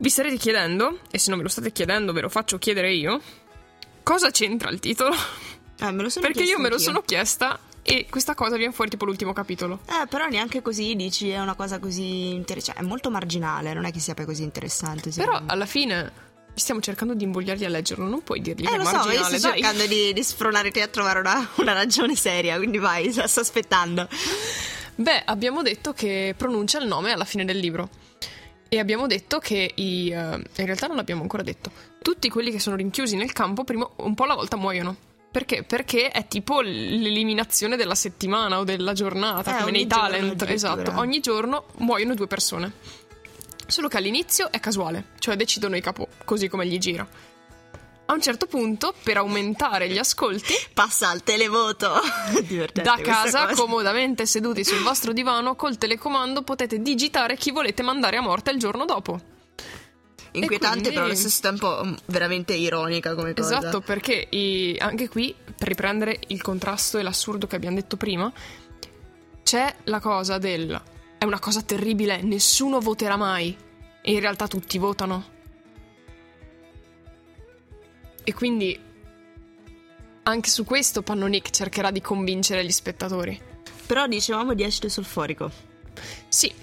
vi 0.00 0.08
starete 0.08 0.36
chiedendo, 0.36 1.00
e 1.10 1.18
se 1.18 1.28
non 1.28 1.38
me 1.38 1.44
lo 1.44 1.50
state 1.50 1.72
chiedendo 1.72 2.14
ve 2.14 2.22
lo 2.22 2.30
faccio 2.30 2.56
chiedere 2.58 2.92
io, 2.94 3.20
cosa 4.02 4.30
c'entra 4.30 4.70
il 4.70 4.80
titolo? 4.80 5.14
Eh, 5.78 5.90
me 5.92 6.02
lo 6.02 6.08
sono 6.08 6.26
Perché 6.26 6.42
io 6.42 6.56
me 6.56 6.68
lo 6.68 6.76
anch'io. 6.76 6.86
sono 6.86 7.02
chiesta 7.02 7.58
e 7.82 8.06
questa 8.08 8.34
cosa 8.34 8.56
viene 8.56 8.72
fuori 8.72 8.90
tipo 8.90 9.04
l'ultimo 9.04 9.34
capitolo. 9.34 9.80
Eh, 9.86 10.06
però 10.06 10.26
neanche 10.26 10.62
così 10.62 10.96
dici 10.96 11.28
è 11.28 11.38
una 11.38 11.54
cosa 11.54 11.78
così 11.78 12.30
interessante. 12.30 12.78
Cioè, 12.78 12.84
è 12.84 12.88
molto 12.88 13.10
marginale, 13.10 13.74
non 13.74 13.84
è 13.84 13.92
che 13.92 14.00
sia 14.00 14.14
poi 14.14 14.24
così 14.24 14.42
interessante. 14.42 15.10
Però 15.14 15.38
alla 15.44 15.66
fine 15.66 16.28
stiamo 16.54 16.80
cercando 16.80 17.12
di 17.14 17.24
invogliarli 17.24 17.66
a 17.66 17.68
leggerlo, 17.68 18.08
non 18.08 18.22
puoi 18.22 18.40
dirgli 18.40 18.64
eh, 18.64 18.68
che 18.68 18.74
è 18.74 18.78
marginale. 18.78 19.14
Eh, 19.14 19.18
lo 19.18 19.24
so, 19.24 19.32
io 19.32 19.38
sto 19.38 19.48
dai. 19.48 19.60
cercando 19.60 19.86
di, 19.86 20.12
di 20.14 20.22
spronare 20.24 20.70
te 20.70 20.80
a 20.80 20.88
trovare 20.88 21.20
una, 21.20 21.46
una 21.56 21.72
ragione 21.74 22.16
seria, 22.16 22.56
quindi 22.56 22.78
vai, 22.78 23.12
sto 23.12 23.40
aspettando. 23.40 24.08
Beh, 24.94 25.24
abbiamo 25.26 25.60
detto 25.60 25.92
che 25.92 26.34
pronuncia 26.36 26.78
il 26.78 26.86
nome 26.86 27.12
alla 27.12 27.24
fine 27.26 27.44
del 27.44 27.58
libro. 27.58 27.88
E 28.72 28.78
abbiamo 28.78 29.08
detto 29.08 29.40
che 29.40 29.72
i. 29.74 30.12
Uh, 30.14 30.36
in 30.36 30.64
realtà 30.64 30.86
non 30.86 30.94
l'abbiamo 30.94 31.22
ancora 31.22 31.42
detto. 31.42 31.72
Tutti 32.00 32.28
quelli 32.28 32.52
che 32.52 32.60
sono 32.60 32.76
rinchiusi 32.76 33.16
nel 33.16 33.32
campo, 33.32 33.64
prima, 33.64 33.88
un 33.96 34.14
po' 34.14 34.22
alla 34.22 34.36
volta 34.36 34.56
muoiono. 34.56 34.96
Perché? 35.28 35.64
Perché 35.64 36.10
è 36.10 36.28
tipo 36.28 36.60
l'eliminazione 36.60 37.74
della 37.74 37.96
settimana 37.96 38.60
o 38.60 38.64
della 38.64 38.92
giornata, 38.92 39.56
eh, 39.56 39.58
come 39.58 39.72
nei 39.72 39.88
talent. 39.88 40.40
Esatto. 40.48 40.92
Ogni 40.94 41.18
giorno 41.18 41.66
muoiono 41.78 42.14
due 42.14 42.28
persone. 42.28 42.72
Solo 43.66 43.88
che 43.88 43.96
all'inizio 43.96 44.52
è 44.52 44.60
casuale, 44.60 45.06
cioè 45.18 45.34
decidono 45.34 45.76
i 45.76 45.80
capo, 45.80 46.06
così 46.24 46.46
come 46.46 46.64
gli 46.66 46.78
gira 46.78 47.06
a 48.10 48.14
un 48.14 48.20
certo 48.20 48.46
punto, 48.46 48.92
per 49.02 49.18
aumentare 49.18 49.88
gli 49.88 49.98
ascolti, 49.98 50.52
passa 50.74 51.08
al 51.08 51.22
televoto. 51.22 51.92
da 52.82 52.98
casa, 53.00 53.54
comodamente 53.54 54.26
seduti 54.26 54.64
sul 54.64 54.82
vostro 54.82 55.12
divano, 55.12 55.54
col 55.54 55.78
telecomando 55.78 56.42
potete 56.42 56.80
digitare 56.80 57.36
chi 57.36 57.52
volete 57.52 57.82
mandare 57.82 58.16
a 58.16 58.20
morte 58.20 58.50
il 58.50 58.58
giorno 58.58 58.84
dopo. 58.84 59.18
Inquietante, 60.32 60.78
quindi... 60.78 60.90
però 60.90 61.04
allo 61.06 61.14
stesso 61.14 61.40
tempo 61.40 61.82
mm, 61.84 61.94
veramente 62.06 62.52
ironica 62.54 63.14
come 63.14 63.32
cosa. 63.32 63.58
Esatto, 63.58 63.80
perché 63.80 64.26
i... 64.30 64.76
anche 64.78 65.08
qui, 65.08 65.34
per 65.56 65.68
riprendere 65.68 66.18
il 66.28 66.42
contrasto 66.42 66.98
e 66.98 67.02
l'assurdo 67.02 67.46
che 67.46 67.56
abbiamo 67.56 67.76
detto 67.76 67.96
prima, 67.96 68.32
c'è 69.42 69.72
la 69.84 70.00
cosa 70.00 70.38
del 70.38 70.80
è 71.18 71.24
una 71.24 71.38
cosa 71.38 71.60
terribile, 71.60 72.22
nessuno 72.22 72.80
voterà 72.80 73.16
mai. 73.16 73.54
E 74.02 74.12
in 74.12 74.20
realtà 74.20 74.46
tutti 74.46 74.78
votano. 74.78 75.38
E 78.30 78.32
quindi 78.32 78.78
anche 80.22 80.48
su 80.50 80.64
questo 80.64 81.02
Pannonic 81.02 81.50
cercherà 81.50 81.90
di 81.90 82.00
convincere 82.00 82.64
gli 82.64 82.70
spettatori. 82.70 83.36
Però 83.86 84.06
dicevamo 84.06 84.54
di 84.54 84.62
acido 84.62 84.88
solforico. 84.88 85.50
Sì. 86.28 86.54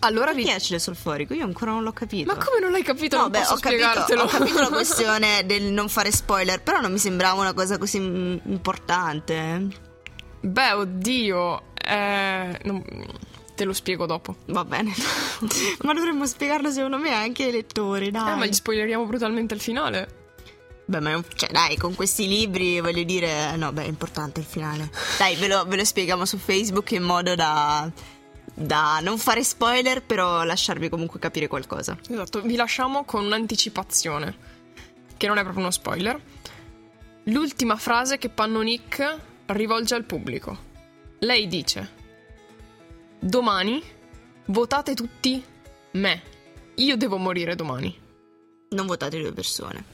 Allora 0.00 0.32
Perché 0.32 0.42
vi... 0.42 0.50
acide 0.50 0.80
solforico? 0.80 1.32
Io 1.32 1.44
ancora 1.44 1.70
non 1.70 1.84
l'ho 1.84 1.92
capito. 1.92 2.34
Ma 2.34 2.44
come 2.44 2.58
non 2.58 2.72
l'hai 2.72 2.82
capito? 2.82 3.14
No, 3.14 3.22
non 3.22 3.30
beh, 3.30 3.46
ho 3.46 3.56
capito, 3.58 4.20
ho 4.20 4.26
capito 4.26 4.60
la 4.60 4.66
questione 4.74 5.46
del 5.46 5.62
non 5.62 5.88
fare 5.88 6.10
spoiler, 6.10 6.60
però 6.60 6.80
non 6.80 6.90
mi 6.90 6.98
sembrava 6.98 7.40
una 7.40 7.52
cosa 7.52 7.78
così 7.78 7.98
importante. 7.98 9.68
Beh, 10.40 10.72
oddio, 10.72 11.62
eh, 11.74 12.60
non... 12.64 12.82
te 13.54 13.62
lo 13.62 13.72
spiego 13.72 14.06
dopo. 14.06 14.38
Va 14.46 14.64
bene. 14.64 14.92
ma 15.82 15.94
dovremmo 15.94 16.26
spiegarlo 16.26 16.72
secondo 16.72 16.98
me 16.98 17.14
anche 17.14 17.44
ai 17.44 17.52
lettori, 17.52 18.10
dai. 18.10 18.32
Eh, 18.32 18.34
ma 18.34 18.46
gli 18.46 18.52
spoileriamo 18.52 19.06
brutalmente 19.06 19.54
il 19.54 19.60
finale. 19.60 20.20
Beh, 20.84 21.00
ma 21.00 21.22
cioè, 21.34 21.50
dai, 21.50 21.76
con 21.76 21.94
questi 21.94 22.26
libri 22.26 22.80
voglio 22.80 23.04
dire, 23.04 23.56
no, 23.56 23.72
beh, 23.72 23.84
è 23.84 23.88
importante 23.88 24.40
il 24.40 24.46
finale. 24.46 24.90
Dai, 25.18 25.36
ve 25.36 25.48
lo, 25.48 25.64
ve 25.64 25.76
lo 25.76 25.84
spieghiamo 25.84 26.24
su 26.24 26.38
Facebook 26.38 26.90
in 26.90 27.02
modo 27.02 27.34
da, 27.34 27.90
da 28.54 28.98
non 29.00 29.16
fare 29.18 29.44
spoiler, 29.44 30.02
però 30.02 30.42
lasciarvi 30.42 30.88
comunque 30.88 31.18
capire 31.18 31.46
qualcosa. 31.46 31.96
Esatto, 32.08 32.42
vi 32.42 32.56
lasciamo 32.56 33.04
con 33.04 33.24
un'anticipazione, 33.24 34.36
che 35.16 35.26
non 35.26 35.38
è 35.38 35.42
proprio 35.42 35.62
uno 35.62 35.70
spoiler. 35.70 36.20
L'ultima 37.26 37.76
frase 37.76 38.18
che 38.18 38.28
Pannonic 38.28 39.16
rivolge 39.46 39.94
al 39.94 40.04
pubblico. 40.04 40.70
Lei 41.20 41.46
dice: 41.46 41.90
Domani 43.20 43.80
votate 44.46 44.94
tutti 44.94 45.42
me. 45.92 46.22
Io 46.76 46.96
devo 46.96 47.18
morire 47.18 47.54
domani. 47.54 47.96
Non 48.70 48.86
votate 48.86 49.20
due 49.20 49.32
persone. 49.32 49.84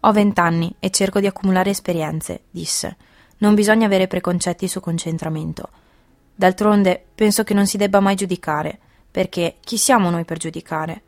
Ho 0.00 0.12
vent'anni 0.12 0.74
e 0.78 0.90
cerco 0.90 1.20
di 1.20 1.26
accumulare 1.26 1.70
esperienze, 1.70 2.42
disse. 2.50 2.96
Non 3.38 3.54
bisogna 3.54 3.86
avere 3.86 4.06
preconcetti 4.06 4.68
su 4.68 4.80
concentramento. 4.80 5.68
D'altronde, 6.34 7.04
penso 7.14 7.42
che 7.42 7.54
non 7.54 7.66
si 7.66 7.76
debba 7.76 8.00
mai 8.00 8.14
giudicare, 8.14 8.78
perché 9.10 9.56
chi 9.60 9.76
siamo 9.76 10.10
noi 10.10 10.24
per 10.24 10.38
giudicare? 10.38 11.02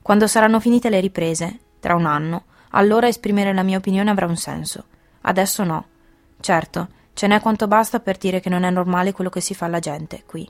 Quando 0.00 0.26
saranno 0.26 0.60
finite 0.60 0.88
le 0.88 1.00
riprese, 1.00 1.58
tra 1.80 1.94
un 1.94 2.06
anno, 2.06 2.44
allora 2.70 3.08
esprimere 3.08 3.52
la 3.52 3.62
mia 3.62 3.78
opinione 3.78 4.10
avrà 4.10 4.26
un 4.26 4.36
senso. 4.36 4.84
Adesso 5.22 5.64
no. 5.64 5.86
Certo, 6.40 6.88
ce 7.12 7.26
n'è 7.26 7.40
quanto 7.40 7.68
basta 7.68 8.00
per 8.00 8.16
dire 8.16 8.40
che 8.40 8.48
non 8.48 8.62
è 8.62 8.70
normale 8.70 9.12
quello 9.12 9.28
che 9.28 9.40
si 9.40 9.54
fa 9.54 9.66
alla 9.66 9.80
gente 9.80 10.22
qui. 10.24 10.48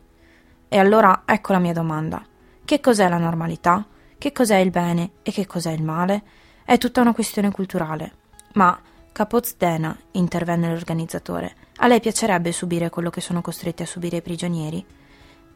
E 0.69 0.79
allora 0.79 1.23
ecco 1.25 1.53
la 1.53 1.59
mia 1.59 1.73
domanda. 1.73 2.25
Che 2.65 2.81
cos'è 2.81 3.09
la 3.09 3.19
normalità? 3.19 3.85
Che 4.17 4.33
cos'è 4.33 4.57
il 4.59 4.71
bene 4.71 5.11
e 5.23 5.33
che 5.33 5.47
cos'è 5.47 5.73
il 5.73 5.83
male? 5.83 6.23
È 6.65 6.79
tutta 6.79 7.01
una 7.01 7.15
questione 7.15 7.51
culturale. 7.51 8.13
Ma, 8.53 8.79
Capozdena, 9.13 9.97
intervenne 10.13 10.69
l'organizzatore, 10.69 11.55
a 11.79 11.87
lei 11.87 12.01
piacerebbe 12.01 12.53
subire 12.53 12.91
quello 12.91 13.11
che 13.11 13.21
sono 13.21 13.41
costretti 13.41 13.83
a 13.83 13.87
subire 13.87 14.19
i 14.19 14.23
prigionieri? 14.23 14.85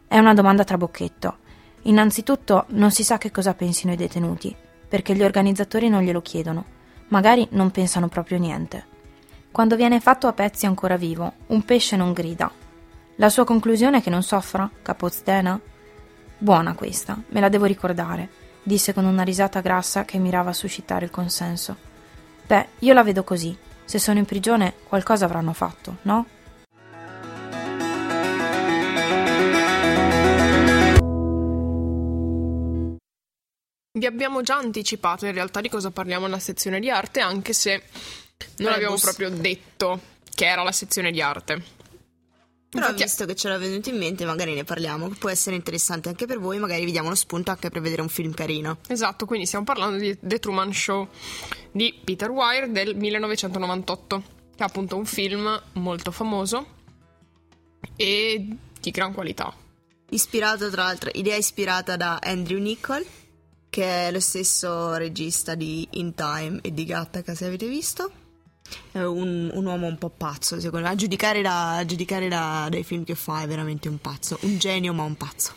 È 0.08 0.18
una 0.18 0.34
domanda 0.34 0.64
trabocchetto. 0.64 1.36
Innanzitutto 1.82 2.64
non 2.68 2.90
si 2.90 3.04
sa 3.04 3.18
che 3.18 3.30
cosa 3.30 3.54
pensino 3.54 3.92
i 3.92 3.96
detenuti, 3.96 4.54
perché 4.88 5.14
gli 5.14 5.22
organizzatori 5.22 5.88
non 5.88 6.02
glielo 6.02 6.22
chiedono. 6.22 6.64
Magari 7.08 7.46
non 7.50 7.70
pensano 7.70 8.08
proprio 8.08 8.38
niente. 8.38 8.86
Quando 9.52 9.76
viene 9.76 10.00
fatto 10.00 10.26
a 10.26 10.32
pezzi 10.32 10.66
ancora 10.66 10.96
vivo, 10.96 11.32
un 11.48 11.62
pesce 11.64 11.96
non 11.96 12.12
grida. 12.12 12.50
La 13.16 13.28
sua 13.28 13.44
conclusione 13.44 13.98
è 13.98 14.02
che 14.02 14.10
non 14.10 14.22
soffra, 14.22 14.68
Capozdena? 14.82 15.60
Buona 16.38 16.74
questa, 16.74 17.16
me 17.28 17.40
la 17.40 17.48
devo 17.48 17.66
ricordare 17.66 18.42
disse 18.64 18.92
con 18.92 19.04
una 19.04 19.22
risata 19.22 19.60
grassa 19.60 20.04
che 20.04 20.18
mirava 20.18 20.50
a 20.50 20.54
suscitare 20.54 21.04
il 21.04 21.10
consenso. 21.10 21.76
Beh, 22.46 22.68
io 22.80 22.94
la 22.94 23.04
vedo 23.04 23.22
così. 23.22 23.56
Se 23.84 23.98
sono 23.98 24.18
in 24.18 24.24
prigione 24.24 24.74
qualcosa 24.88 25.26
avranno 25.26 25.52
fatto, 25.52 25.98
no? 26.02 26.26
Vi 33.96 34.06
abbiamo 34.06 34.42
già 34.42 34.56
anticipato 34.56 35.24
in 35.26 35.32
realtà 35.32 35.60
di 35.60 35.68
cosa 35.68 35.90
parliamo 35.90 36.24
nella 36.24 36.40
sezione 36.40 36.80
di 36.80 36.90
arte, 36.90 37.20
anche 37.20 37.52
se 37.52 37.82
non 38.56 38.70
Beh, 38.70 38.74
abbiamo 38.74 38.96
proprio 38.96 39.30
detto 39.30 40.00
che 40.34 40.46
era 40.46 40.62
la 40.64 40.72
sezione 40.72 41.12
di 41.12 41.22
arte. 41.22 41.62
Però 42.74 42.86
Infatti, 42.86 43.04
visto 43.04 43.24
che 43.24 43.36
ce 43.36 43.48
l'ha 43.48 43.56
venuto 43.56 43.88
in 43.88 43.98
mente, 43.98 44.24
magari 44.24 44.52
ne 44.52 44.64
parliamo, 44.64 45.08
può 45.10 45.30
essere 45.30 45.54
interessante 45.54 46.08
anche 46.08 46.26
per 46.26 46.40
voi, 46.40 46.58
magari 46.58 46.84
vi 46.84 46.90
diamo 46.90 47.06
uno 47.06 47.14
spunto 47.14 47.52
anche 47.52 47.70
per 47.70 47.80
vedere 47.80 48.02
un 48.02 48.08
film 48.08 48.34
carino. 48.34 48.78
Esatto, 48.88 49.26
quindi 49.26 49.46
stiamo 49.46 49.64
parlando 49.64 49.96
di 49.96 50.18
The 50.20 50.40
Truman 50.40 50.72
Show 50.72 51.06
di 51.70 52.00
Peter 52.02 52.30
Weir 52.30 52.68
del 52.68 52.96
1998, 52.96 54.22
che 54.56 54.64
è 54.64 54.66
appunto 54.66 54.96
un 54.96 55.06
film 55.06 55.62
molto 55.74 56.10
famoso 56.10 56.66
e 57.94 58.56
di 58.80 58.90
gran 58.90 59.14
qualità. 59.14 59.54
Ispirato 60.10 60.68
tra 60.68 60.82
l'altro, 60.82 61.10
idea 61.14 61.36
ispirata 61.36 61.94
da 61.94 62.18
Andrew 62.20 62.58
Nichol, 62.58 63.06
che 63.70 64.08
è 64.08 64.10
lo 64.10 64.20
stesso 64.20 64.94
regista 64.96 65.54
di 65.54 65.86
In 65.92 66.12
Time 66.14 66.58
e 66.60 66.74
di 66.74 66.84
Gattaca, 66.84 67.36
se 67.36 67.46
avete 67.46 67.68
visto 67.68 68.22
un, 68.92 69.50
un, 69.52 69.66
uomo 69.66 69.86
un 69.86 69.98
po' 69.98 70.10
pazzo, 70.10 70.60
secondo 70.60 70.86
me. 70.86 70.92
A 70.92 70.96
giudicare, 70.96 71.42
da, 71.42 71.76
a 71.76 71.84
giudicare 71.84 72.28
da, 72.28 72.66
dai 72.70 72.84
film 72.84 73.04
che 73.04 73.14
fa 73.14 73.42
è 73.42 73.46
veramente 73.46 73.88
un 73.88 73.98
pazzo. 73.98 74.38
Un 74.42 74.58
genio, 74.58 74.92
ma 74.92 75.02
un 75.02 75.16
pazzo. 75.16 75.52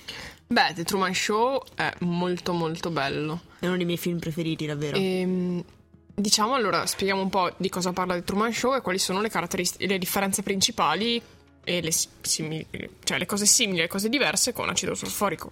Beh, 0.48 0.74
The 0.76 0.84
Truman 0.84 1.14
Show 1.14 1.62
è 1.76 1.94
molto 2.00 2.54
molto 2.54 2.90
bello. 2.90 3.42
È 3.60 3.68
uno 3.68 3.78
dei 3.78 3.86
miei 3.86 3.98
film 3.98 4.20
preferiti, 4.20 4.66
davvero. 4.66 4.98
E, 4.98 5.20
ehm, 5.20 5.64
diciamo 6.14 6.54
allora, 6.54 6.86
spieghiamo 6.86 7.22
un 7.22 7.30
po' 7.30 7.54
di 7.58 7.70
cosa 7.70 7.92
parla 7.92 8.16
The 8.16 8.24
Truman 8.24 8.54
Show 8.54 8.76
e 8.76 8.82
quali 8.82 8.98
sono 8.98 9.22
le 9.22 9.30
caratteristiche, 9.30 9.86
le 9.88 9.98
differenze 9.98 10.44
principali 10.44 11.22
e 11.64 11.82
le, 11.82 11.92
simili, 12.22 12.66
cioè 13.04 13.18
le 13.18 13.26
cose 13.26 13.46
simili 13.46 13.80
e 13.80 13.82
le 13.84 13.88
cose 13.88 14.08
diverse 14.08 14.54
con 14.54 14.70
acido 14.70 14.96
solforico. 14.96 15.52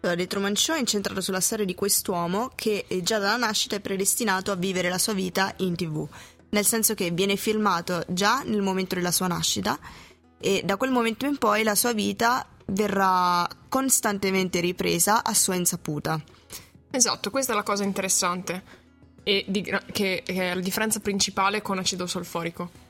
Allora, 0.00 0.16
The 0.18 0.26
Truman 0.26 0.56
Show 0.56 0.76
è 0.76 0.78
incentrato 0.78 1.20
sulla 1.20 1.40
storia 1.40 1.66
di 1.66 1.74
quest'uomo 1.74 2.52
che 2.54 2.86
eh, 2.88 3.02
già 3.02 3.18
dalla 3.18 3.36
nascita 3.36 3.76
è 3.76 3.80
predestinato 3.80 4.50
a 4.50 4.54
vivere 4.54 4.88
la 4.88 4.98
sua 4.98 5.12
vita 5.12 5.52
in 5.58 5.76
tv, 5.76 6.08
nel 6.50 6.64
senso 6.66 6.94
che 6.94 7.10
viene 7.10 7.36
filmato 7.36 8.04
già 8.08 8.42
nel 8.42 8.62
momento 8.62 8.94
della 8.94 9.10
sua 9.10 9.26
nascita 9.26 9.78
e 10.38 10.62
da 10.64 10.76
quel 10.76 10.90
momento 10.90 11.26
in 11.26 11.38
poi 11.38 11.62
la 11.62 11.74
sua 11.74 11.92
vita 11.92 12.46
verrà 12.66 13.48
costantemente 13.68 14.60
ripresa 14.60 15.22
a 15.22 15.34
sua 15.34 15.54
insaputa. 15.54 16.20
Esatto, 16.90 17.30
questa 17.30 17.52
è 17.52 17.54
la 17.56 17.62
cosa 17.62 17.84
interessante 17.84 18.84
e 19.22 19.44
di, 19.48 19.62
che, 19.62 20.22
che 20.24 20.24
è 20.24 20.54
la 20.54 20.60
differenza 20.60 21.00
principale 21.00 21.62
con 21.62 21.78
acido 21.78 22.06
solforico. 22.06 22.84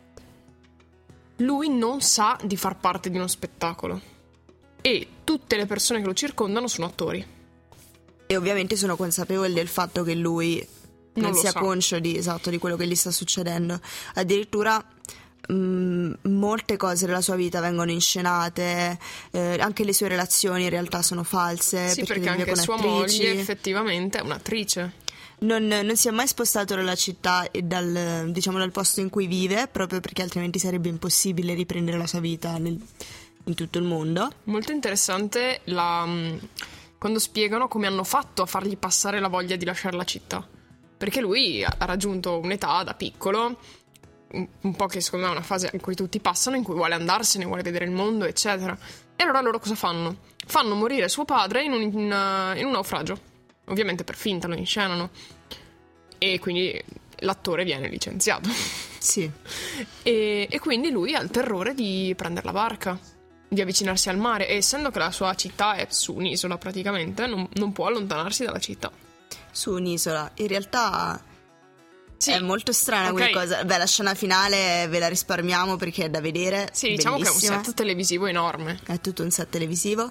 Lui 1.37 1.69
non 1.69 2.01
sa 2.01 2.39
di 2.43 2.57
far 2.57 2.79
parte 2.79 3.11
di 3.11 3.17
uno 3.17 3.27
spettacolo 3.27 4.01
e 4.81 5.09
tutte 5.25 5.57
le 5.57 5.67
persone 5.67 6.01
che 6.01 6.07
lo 6.07 6.15
circondano 6.15 6.69
sono 6.69 6.87
attori. 6.87 7.35
E 8.29 8.37
ovviamente 8.37 8.77
sono 8.77 8.97
consapevoli 8.97 9.53
del 9.53 9.69
fatto 9.69 10.03
che 10.03 10.15
lui 10.15 10.67
non, 11.17 11.31
non 11.31 11.41
sia 11.41 11.51
sa. 11.51 11.61
conscio 11.61 11.99
di, 11.99 12.17
esatto, 12.17 12.51
di 12.51 12.59
quello 12.59 12.77
che 12.77 12.87
gli 12.87 12.95
sta 12.95 13.11
succedendo. 13.11 13.81
Addirittura 14.15 14.85
mh, 15.49 15.55
mm, 15.55 16.13
molte 16.23 16.77
cose 16.77 17.07
della 17.07 17.21
sua 17.21 17.37
vita 17.37 17.61
vengono 17.61 17.91
inscenate, 17.91 18.99
eh, 19.31 19.57
anche 19.61 19.85
le 19.85 19.93
sue 19.93 20.09
relazioni 20.09 20.65
in 20.65 20.71
realtà 20.71 21.03
sono 21.03 21.23
false. 21.23 21.89
Sì, 21.89 22.05
perché, 22.05 22.21
perché 22.25 22.29
anche 22.29 22.57
sua 22.57 22.75
attrici. 22.75 23.19
moglie 23.23 23.41
effettivamente 23.41 24.19
è 24.19 24.23
un'attrice. 24.23 25.05
Non, 25.39 25.67
non, 25.67 25.97
si 25.97 26.09
è 26.09 26.11
mai 26.13 26.27
spostato 26.27 26.75
dalla 26.75 26.95
città 26.95 27.51
e 27.51 27.61
dal, 27.61 28.31
diciamo, 28.31 28.57
dal, 28.57 28.71
posto 28.71 29.01
in 29.01 29.11
cui 29.11 29.27
vive, 29.27 29.69
proprio 29.71 30.01
perché 30.01 30.23
altrimenti 30.23 30.59
sarebbe 30.59 30.89
impossibile 30.89 31.53
riprendere 31.53 31.99
la 31.99 32.07
sua 32.07 32.21
vita 32.21 32.57
nel, 32.57 32.81
in 33.45 33.55
tutto 33.55 33.77
il 33.79 33.85
mondo. 33.85 34.31
Molto 34.45 34.73
interessante 34.73 35.61
la, 35.65 36.07
mm, 36.07 36.37
quando 36.99 37.19
spiegano 37.19 37.69
come 37.69 37.87
hanno 37.87 38.05
fatto 38.05 38.43
a 38.43 38.47
fargli 38.47 38.79
passare 38.79 39.21
la 39.21 39.29
voglia 39.29 39.57
di 39.57 39.67
lasciare 39.67 39.97
la 39.97 40.05
città. 40.05 40.47
Perché 40.97 41.21
lui 41.21 41.63
ha 41.63 41.77
raggiunto 41.81 42.39
un'età 42.39 42.83
da 42.83 42.95
piccolo 42.95 43.59
un 44.33 44.75
po' 44.75 44.87
che 44.87 45.01
secondo 45.01 45.27
me 45.27 45.33
è 45.33 45.37
una 45.37 45.45
fase 45.45 45.71
in 45.73 45.81
cui 45.81 45.95
tutti 45.95 46.21
passano, 46.21 46.57
in 46.57 46.63
cui 46.63 46.75
vuole 46.75 46.95
andarsene, 46.95 47.45
vuole 47.45 47.63
vedere 47.63 47.85
il 47.85 47.91
mondo, 47.91 48.25
eccetera. 48.25 48.77
E 49.15 49.23
allora 49.23 49.41
loro 49.41 49.59
cosa 49.59 49.75
fanno? 49.75 50.19
Fanno 50.47 50.75
morire 50.75 51.09
suo 51.09 51.25
padre 51.25 51.63
in 51.63 51.73
un, 51.73 51.83
in, 51.83 51.93
in 52.57 52.65
un 52.65 52.71
naufragio. 52.71 53.19
Ovviamente 53.67 54.05
per 54.05 54.17
finta 54.17 54.49
lo 54.49 54.55
inscenano. 54.55 55.11
E 56.19 56.39
quindi 56.39 56.83
l'attore 57.21 57.65
viene 57.65 57.89
licenziato. 57.89 58.49
Sì. 59.07 59.31
E, 60.03 60.49
e, 60.51 60.59
quindi 60.59 60.91
lui 60.91 61.15
ha 61.15 61.21
il 61.21 61.31
terrore 61.31 61.75
di 61.75 62.13
prendere 62.17 62.45
la 62.45 62.51
barca, 62.53 62.99
di 63.47 63.61
avvicinarsi 63.61 64.09
al 64.09 64.17
mare. 64.19 64.49
E 64.49 64.57
essendo 64.57 64.91
che 64.91 64.99
la 64.99 65.13
sua 65.13 65.33
città 65.35 65.75
è 65.75 65.87
su 65.91 66.13
un'isola 66.15 66.59
praticamente, 66.59 67.25
non, 67.29 67.49
non 67.53 67.73
può 67.73 67.87
allontanarsi 67.87 68.45
dalla 68.45 68.59
città. 68.59 68.91
Su 69.57 69.73
un'isola. 69.73 70.31
In 70.35 70.49
realtà 70.49 71.21
sì. 72.19 72.31
È 72.31 72.41
molto 72.41 72.73
strana 72.73 73.11
okay. 73.11 73.31
quella 73.31 73.47
cosa. 73.47 73.65
Beh, 73.65 73.79
la 73.79 73.87
scena 73.87 74.15
finale 74.15 74.87
ve 74.89 74.99
la 74.99 75.09
risparmiamo 75.09 75.77
perché 75.77 76.05
è 76.05 76.11
da 76.11 76.21
vedere. 76.21 76.71
Sì, 76.73 76.89
diciamo 76.91 77.17
Bellissima. 77.17 77.41
che 77.41 77.47
è 77.47 77.57
un 77.59 77.65
set 77.65 77.75
televisivo 77.75 78.27
enorme. 78.27 78.81
È 78.85 79.01
tutto 79.01 79.23
un 79.23 79.31
set 79.31 79.51
televisivo. 79.51 80.11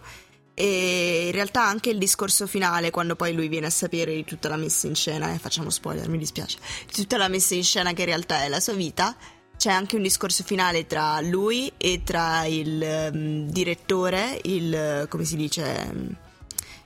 E 0.53 1.25
in 1.25 1.31
realtà 1.31 1.65
anche 1.65 1.89
il 1.89 1.97
discorso 1.97 2.47
finale, 2.47 2.89
quando 2.89 3.15
poi 3.15 3.33
lui 3.33 3.49
viene 3.49 3.65
a 3.65 3.71
sapere 3.71 4.13
di 4.13 4.23
tutta 4.23 4.47
la 4.47 4.55
messa 4.55 4.87
in 4.87 4.95
scena, 4.95 5.33
eh, 5.33 5.37
facciamo 5.37 5.69
spoiler, 5.69 6.07
mi 6.07 6.17
dispiace, 6.17 6.59
di 6.85 6.93
tutta 6.93 7.17
la 7.17 7.27
messa 7.27 7.55
in 7.55 7.63
scena 7.63 7.91
che 7.91 8.03
in 8.03 8.07
realtà 8.07 8.43
è 8.43 8.47
la 8.47 8.61
sua 8.61 8.71
vita, 8.71 9.13
c'è 9.57 9.69
anche 9.69 9.97
un 9.97 10.01
discorso 10.01 10.43
finale 10.45 10.85
tra 10.85 11.19
lui 11.19 11.69
e 11.75 12.03
tra 12.05 12.45
il 12.45 13.09
um, 13.11 13.49
direttore, 13.49 14.39
il, 14.43 15.07
come 15.09 15.25
si 15.25 15.35
dice, 15.35 15.89
um, 15.91 16.15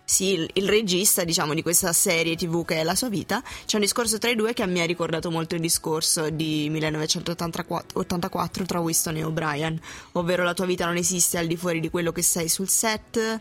sì, 0.10 0.34
il, 0.34 0.50
il, 0.54 0.68
regista, 0.68 1.24
diciamo, 1.24 1.54
di 1.54 1.62
questa 1.62 1.94
serie 1.94 2.36
TV 2.36 2.66
che 2.66 2.78
è 2.78 2.84
la 2.84 2.96
sua 2.96 3.10
vita, 3.10 3.44
c'è 3.68 3.76
un 3.76 3.84
discorso 3.84 4.18
tra 4.18 4.32
i 4.32 4.36
due 4.36 4.54
che 4.54 4.66
mi 4.66 4.82
ha 4.82 4.86
ricordato 4.86 5.30
molto 5.30 5.54
il 5.54 5.62
discorso 5.62 6.32
di 6.32 6.68
1984 6.72 8.66
tra 8.66 8.80
Winston 8.80 9.18
e 9.18 9.24
O'Brien, 9.24 9.80
ovvero 10.14 10.44
la 10.44 10.56
tua 10.56 10.66
vita 10.66 10.88
non 10.88 10.96
esiste 10.96 11.38
al 11.38 11.46
di 11.46 11.56
fuori 11.56 11.80
di 11.80 11.92
quello 11.92 12.12
che 12.12 12.24
sei 12.24 12.50
sul 12.50 12.68
set. 12.68 13.40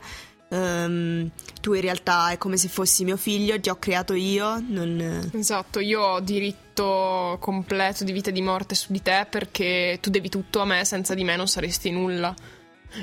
Um, 0.50 1.30
tu 1.62 1.72
in 1.72 1.80
realtà 1.80 2.32
è 2.32 2.38
come 2.38 2.58
se 2.58 2.68
fossi 2.68 3.02
mio 3.02 3.16
figlio, 3.16 3.58
ti 3.58 3.70
ho 3.70 3.76
creato 3.76 4.12
io. 4.12 4.60
Non... 4.60 5.30
Esatto, 5.32 5.80
io 5.80 6.02
ho 6.02 6.20
diritto 6.20 7.38
completo 7.40 8.04
di 8.04 8.12
vita 8.12 8.28
e 8.28 8.32
di 8.32 8.42
morte 8.42 8.74
su 8.74 8.92
di 8.92 9.00
te 9.00 9.26
perché 9.28 9.96
tu 10.02 10.10
devi 10.10 10.28
tutto 10.28 10.60
a 10.60 10.66
me, 10.66 10.84
senza 10.84 11.14
di 11.14 11.24
me 11.24 11.34
non 11.34 11.48
saresti 11.48 11.90
nulla. 11.90 12.34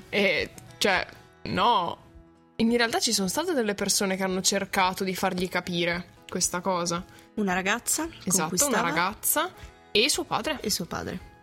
E 0.09 0.51
cioè, 0.77 1.03
no, 1.45 2.04
in 2.57 2.77
realtà 2.77 2.99
ci 2.99 3.11
sono 3.11 3.27
state 3.27 3.53
delle 3.53 3.75
persone 3.75 4.15
che 4.15 4.23
hanno 4.23 4.41
cercato 4.41 5.03
di 5.03 5.15
fargli 5.15 5.49
capire 5.49 6.13
questa 6.29 6.61
cosa. 6.61 7.03
Una 7.35 7.53
ragazza? 7.53 8.07
Esatto, 8.23 8.65
una 8.67 8.81
ragazza 8.81 9.51
e 9.91 10.09
suo 10.09 10.23
padre. 10.23 10.59
E 10.61 10.69
suo 10.69 10.85
padre. 10.85 11.33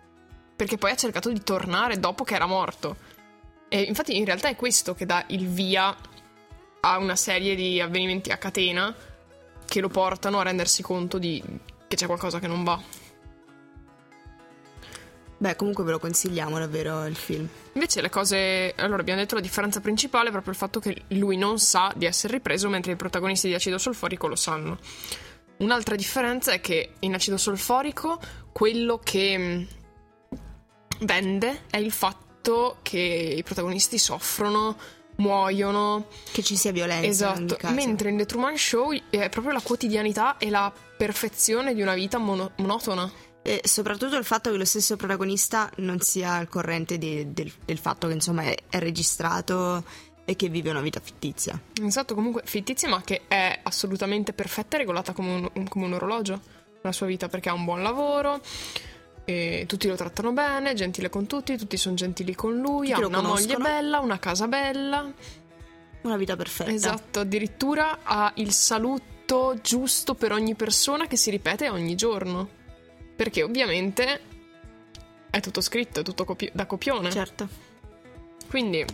Perché 0.56 0.78
poi 0.78 0.90
ha 0.90 0.96
cercato 0.96 1.30
di 1.30 1.42
tornare 1.42 1.98
dopo 1.98 2.24
che 2.24 2.34
era 2.34 2.46
morto. 2.46 2.96
E 3.68 3.82
infatti 3.82 4.16
in 4.16 4.24
realtà 4.24 4.48
è 4.48 4.56
questo 4.56 4.94
che 4.94 5.06
dà 5.06 5.24
il 5.28 5.48
via 5.48 5.94
a 6.80 6.98
una 6.98 7.16
serie 7.16 7.54
di 7.54 7.80
avvenimenti 7.80 8.30
a 8.30 8.36
catena 8.36 8.94
che 9.66 9.80
lo 9.80 9.88
portano 9.88 10.40
a 10.40 10.42
rendersi 10.42 10.82
conto 10.82 11.18
di 11.18 11.42
che 11.88 11.96
c'è 11.96 12.06
qualcosa 12.06 12.38
che 12.38 12.46
non 12.46 12.64
va. 12.64 12.80
Beh, 15.42 15.56
comunque 15.56 15.82
ve 15.82 15.90
lo 15.90 15.98
consigliamo 15.98 16.56
davvero 16.56 17.04
il 17.04 17.16
film. 17.16 17.48
Invece 17.72 18.00
le 18.00 18.10
cose... 18.10 18.72
Allora, 18.76 19.00
abbiamo 19.00 19.18
detto 19.18 19.34
la 19.34 19.40
differenza 19.40 19.80
principale 19.80 20.28
è 20.28 20.30
proprio 20.30 20.52
il 20.52 20.58
fatto 20.58 20.78
che 20.78 21.02
lui 21.08 21.36
non 21.36 21.58
sa 21.58 21.92
di 21.96 22.06
essere 22.06 22.34
ripreso 22.34 22.68
mentre 22.68 22.92
i 22.92 22.96
protagonisti 22.96 23.48
di 23.48 23.54
acido 23.54 23.76
solforico 23.76 24.28
lo 24.28 24.36
sanno. 24.36 24.78
Un'altra 25.56 25.96
differenza 25.96 26.52
è 26.52 26.60
che 26.60 26.92
in 27.00 27.14
acido 27.14 27.38
solforico 27.38 28.20
quello 28.52 29.00
che 29.02 29.36
mm, 29.36 29.62
vende 31.00 31.62
è 31.70 31.78
il 31.78 31.90
fatto 31.90 32.76
che 32.82 33.34
i 33.36 33.42
protagonisti 33.42 33.98
soffrono, 33.98 34.76
muoiono. 35.16 36.06
Che 36.30 36.44
ci 36.44 36.54
sia 36.54 36.70
violenza. 36.70 37.34
Esatto. 37.34 37.56
In 37.66 37.74
mentre 37.74 38.10
in 38.10 38.16
The 38.16 38.26
Truman 38.26 38.56
Show 38.56 38.92
è 39.10 39.28
proprio 39.28 39.52
la 39.52 39.60
quotidianità 39.60 40.36
e 40.38 40.50
la 40.50 40.72
perfezione 40.96 41.74
di 41.74 41.82
una 41.82 41.94
vita 41.94 42.18
mono- 42.18 42.52
monotona. 42.58 43.30
E 43.42 43.60
soprattutto 43.64 44.16
il 44.16 44.24
fatto 44.24 44.50
che 44.52 44.56
lo 44.56 44.64
stesso 44.64 44.96
protagonista 44.96 45.68
non 45.76 45.98
sia 46.00 46.34
al 46.34 46.48
corrente 46.48 46.96
di, 46.96 47.32
del, 47.32 47.52
del, 47.64 47.78
fatto 47.78 48.06
che 48.06 48.14
insomma 48.14 48.42
è, 48.42 48.56
è, 48.68 48.78
registrato 48.78 49.82
e 50.24 50.36
che 50.36 50.48
vive 50.48 50.70
una 50.70 50.80
vita 50.80 51.00
fittizia. 51.00 51.60
Esatto, 51.82 52.14
comunque 52.14 52.42
fittizia 52.44 52.88
ma 52.88 53.02
che 53.02 53.22
è 53.26 53.58
assolutamente 53.64 54.32
perfetta 54.32 54.76
e 54.76 54.80
regolata 54.80 55.12
come 55.12 55.50
un, 55.52 55.68
come 55.68 55.84
un 55.86 55.92
orologio 55.94 56.40
la 56.82 56.92
sua 56.92 57.06
vita 57.06 57.28
perché 57.28 57.48
ha 57.48 57.54
un 57.54 57.64
buon 57.64 57.82
lavoro. 57.82 58.40
Tutti 59.24 59.88
lo 59.88 59.94
trattano 59.94 60.32
bene, 60.32 60.74
gentile 60.74 61.08
con 61.08 61.26
tutti, 61.26 61.56
tutti 61.56 61.76
sono 61.76 61.94
gentili 61.94 62.34
con 62.34 62.58
lui, 62.58 62.88
tutti 62.90 63.02
ha 63.02 63.06
una 63.06 63.22
moglie 63.22 63.56
bella, 63.56 64.00
una 64.00 64.18
casa 64.18 64.46
bella. 64.46 65.10
Una 66.02 66.16
vita 66.16 66.36
perfetta. 66.36 66.70
Esatto, 66.70 67.20
addirittura 67.20 68.00
ha 68.02 68.32
il 68.36 68.52
saluto 68.52 69.54
giusto 69.62 70.14
per 70.14 70.32
ogni 70.32 70.54
persona 70.54 71.06
che 71.06 71.16
si 71.16 71.30
ripete 71.30 71.68
ogni 71.70 71.94
giorno. 71.94 72.60
Perché 73.22 73.44
ovviamente 73.44 74.20
è 75.30 75.38
tutto 75.38 75.60
scritto, 75.60 76.00
è 76.00 76.02
tutto 76.02 76.24
copi- 76.24 76.50
da 76.52 76.66
copione. 76.66 77.08
Certo. 77.08 77.46
Quindi 78.48 78.84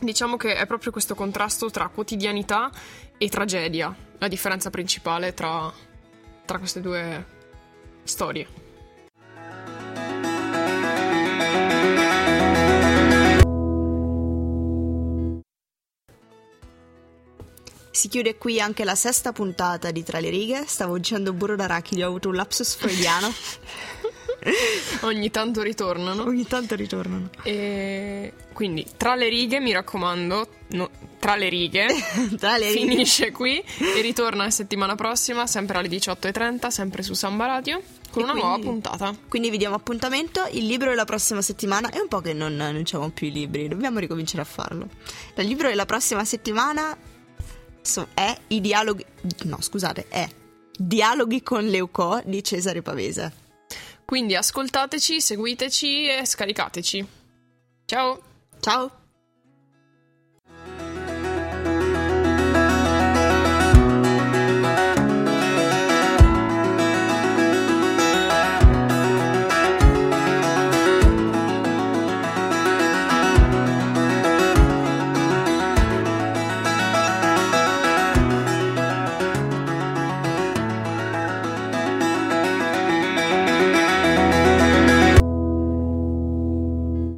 diciamo 0.00 0.36
che 0.36 0.56
è 0.56 0.66
proprio 0.66 0.90
questo 0.90 1.14
contrasto 1.14 1.70
tra 1.70 1.86
quotidianità 1.86 2.72
e 3.16 3.28
tragedia, 3.28 3.94
la 4.18 4.26
differenza 4.26 4.68
principale 4.68 5.32
tra, 5.32 5.72
tra 6.44 6.58
queste 6.58 6.80
due 6.80 7.24
storie. 8.02 8.48
Si 18.02 18.08
chiude 18.08 18.36
qui 18.36 18.60
anche 18.60 18.82
la 18.82 18.96
sesta 18.96 19.30
puntata 19.30 19.92
di 19.92 20.02
Tra 20.02 20.18
le 20.18 20.28
righe. 20.28 20.64
Stavo 20.66 20.96
dicendo 20.96 21.32
burro 21.32 21.54
d'arachidi, 21.54 22.02
ho 22.02 22.08
avuto 22.08 22.30
un 22.30 22.34
lapsus 22.34 22.74
freudiano. 22.74 23.32
Ogni 25.06 25.30
tanto 25.30 25.62
ritornano. 25.62 26.24
Ogni 26.24 26.44
tanto 26.44 26.74
ritornano. 26.74 27.30
E 27.44 28.32
quindi, 28.52 28.84
tra 28.96 29.14
le 29.14 29.28
righe, 29.28 29.60
mi 29.60 29.70
raccomando, 29.70 30.48
no, 30.70 30.90
tra 31.20 31.36
le 31.36 31.48
righe, 31.48 31.86
tra 32.40 32.56
le 32.56 32.72
righe. 32.72 32.88
finisce 32.88 33.30
qui 33.30 33.62
e 33.78 34.00
ritorna 34.00 34.42
la 34.42 34.50
settimana 34.50 34.96
prossima, 34.96 35.46
sempre 35.46 35.78
alle 35.78 35.86
18.30, 35.86 36.66
sempre 36.70 37.04
su 37.04 37.14
Samba 37.14 37.46
Radio, 37.46 37.80
con 38.10 38.22
e 38.22 38.24
una 38.24 38.32
quindi, 38.32 38.48
nuova 38.48 38.58
puntata. 38.58 39.14
Quindi 39.28 39.48
vi 39.48 39.58
diamo 39.58 39.76
appuntamento, 39.76 40.44
il 40.50 40.66
libro 40.66 40.88
della 40.88 41.04
prossima 41.04 41.40
settimana, 41.40 41.88
è 41.88 42.00
un 42.00 42.08
po' 42.08 42.20
che 42.20 42.32
non, 42.32 42.60
abbiamo 42.60 43.10
più 43.10 43.28
i 43.28 43.30
libri, 43.30 43.68
dobbiamo 43.68 44.00
ricominciare 44.00 44.42
a 44.42 44.46
farlo. 44.46 44.88
Il 45.36 45.46
libro 45.46 45.68
della 45.68 45.86
prossima 45.86 46.24
settimana 46.24 47.10
so, 47.82 48.08
è 48.14 48.36
i 48.48 48.60
dialoghi. 48.60 49.04
No, 49.44 49.60
scusate, 49.60 50.06
è 50.08 50.28
Dialoghi 50.76 51.42
con 51.42 51.66
Leucò 51.66 52.20
di 52.24 52.42
Cesare 52.42 52.82
Pavese. 52.82 53.40
Quindi 54.04 54.34
ascoltateci, 54.34 55.20
seguiteci 55.20 56.08
e 56.08 56.26
scaricateci. 56.26 57.06
Ciao! 57.84 58.20
Ciao! 58.60 59.01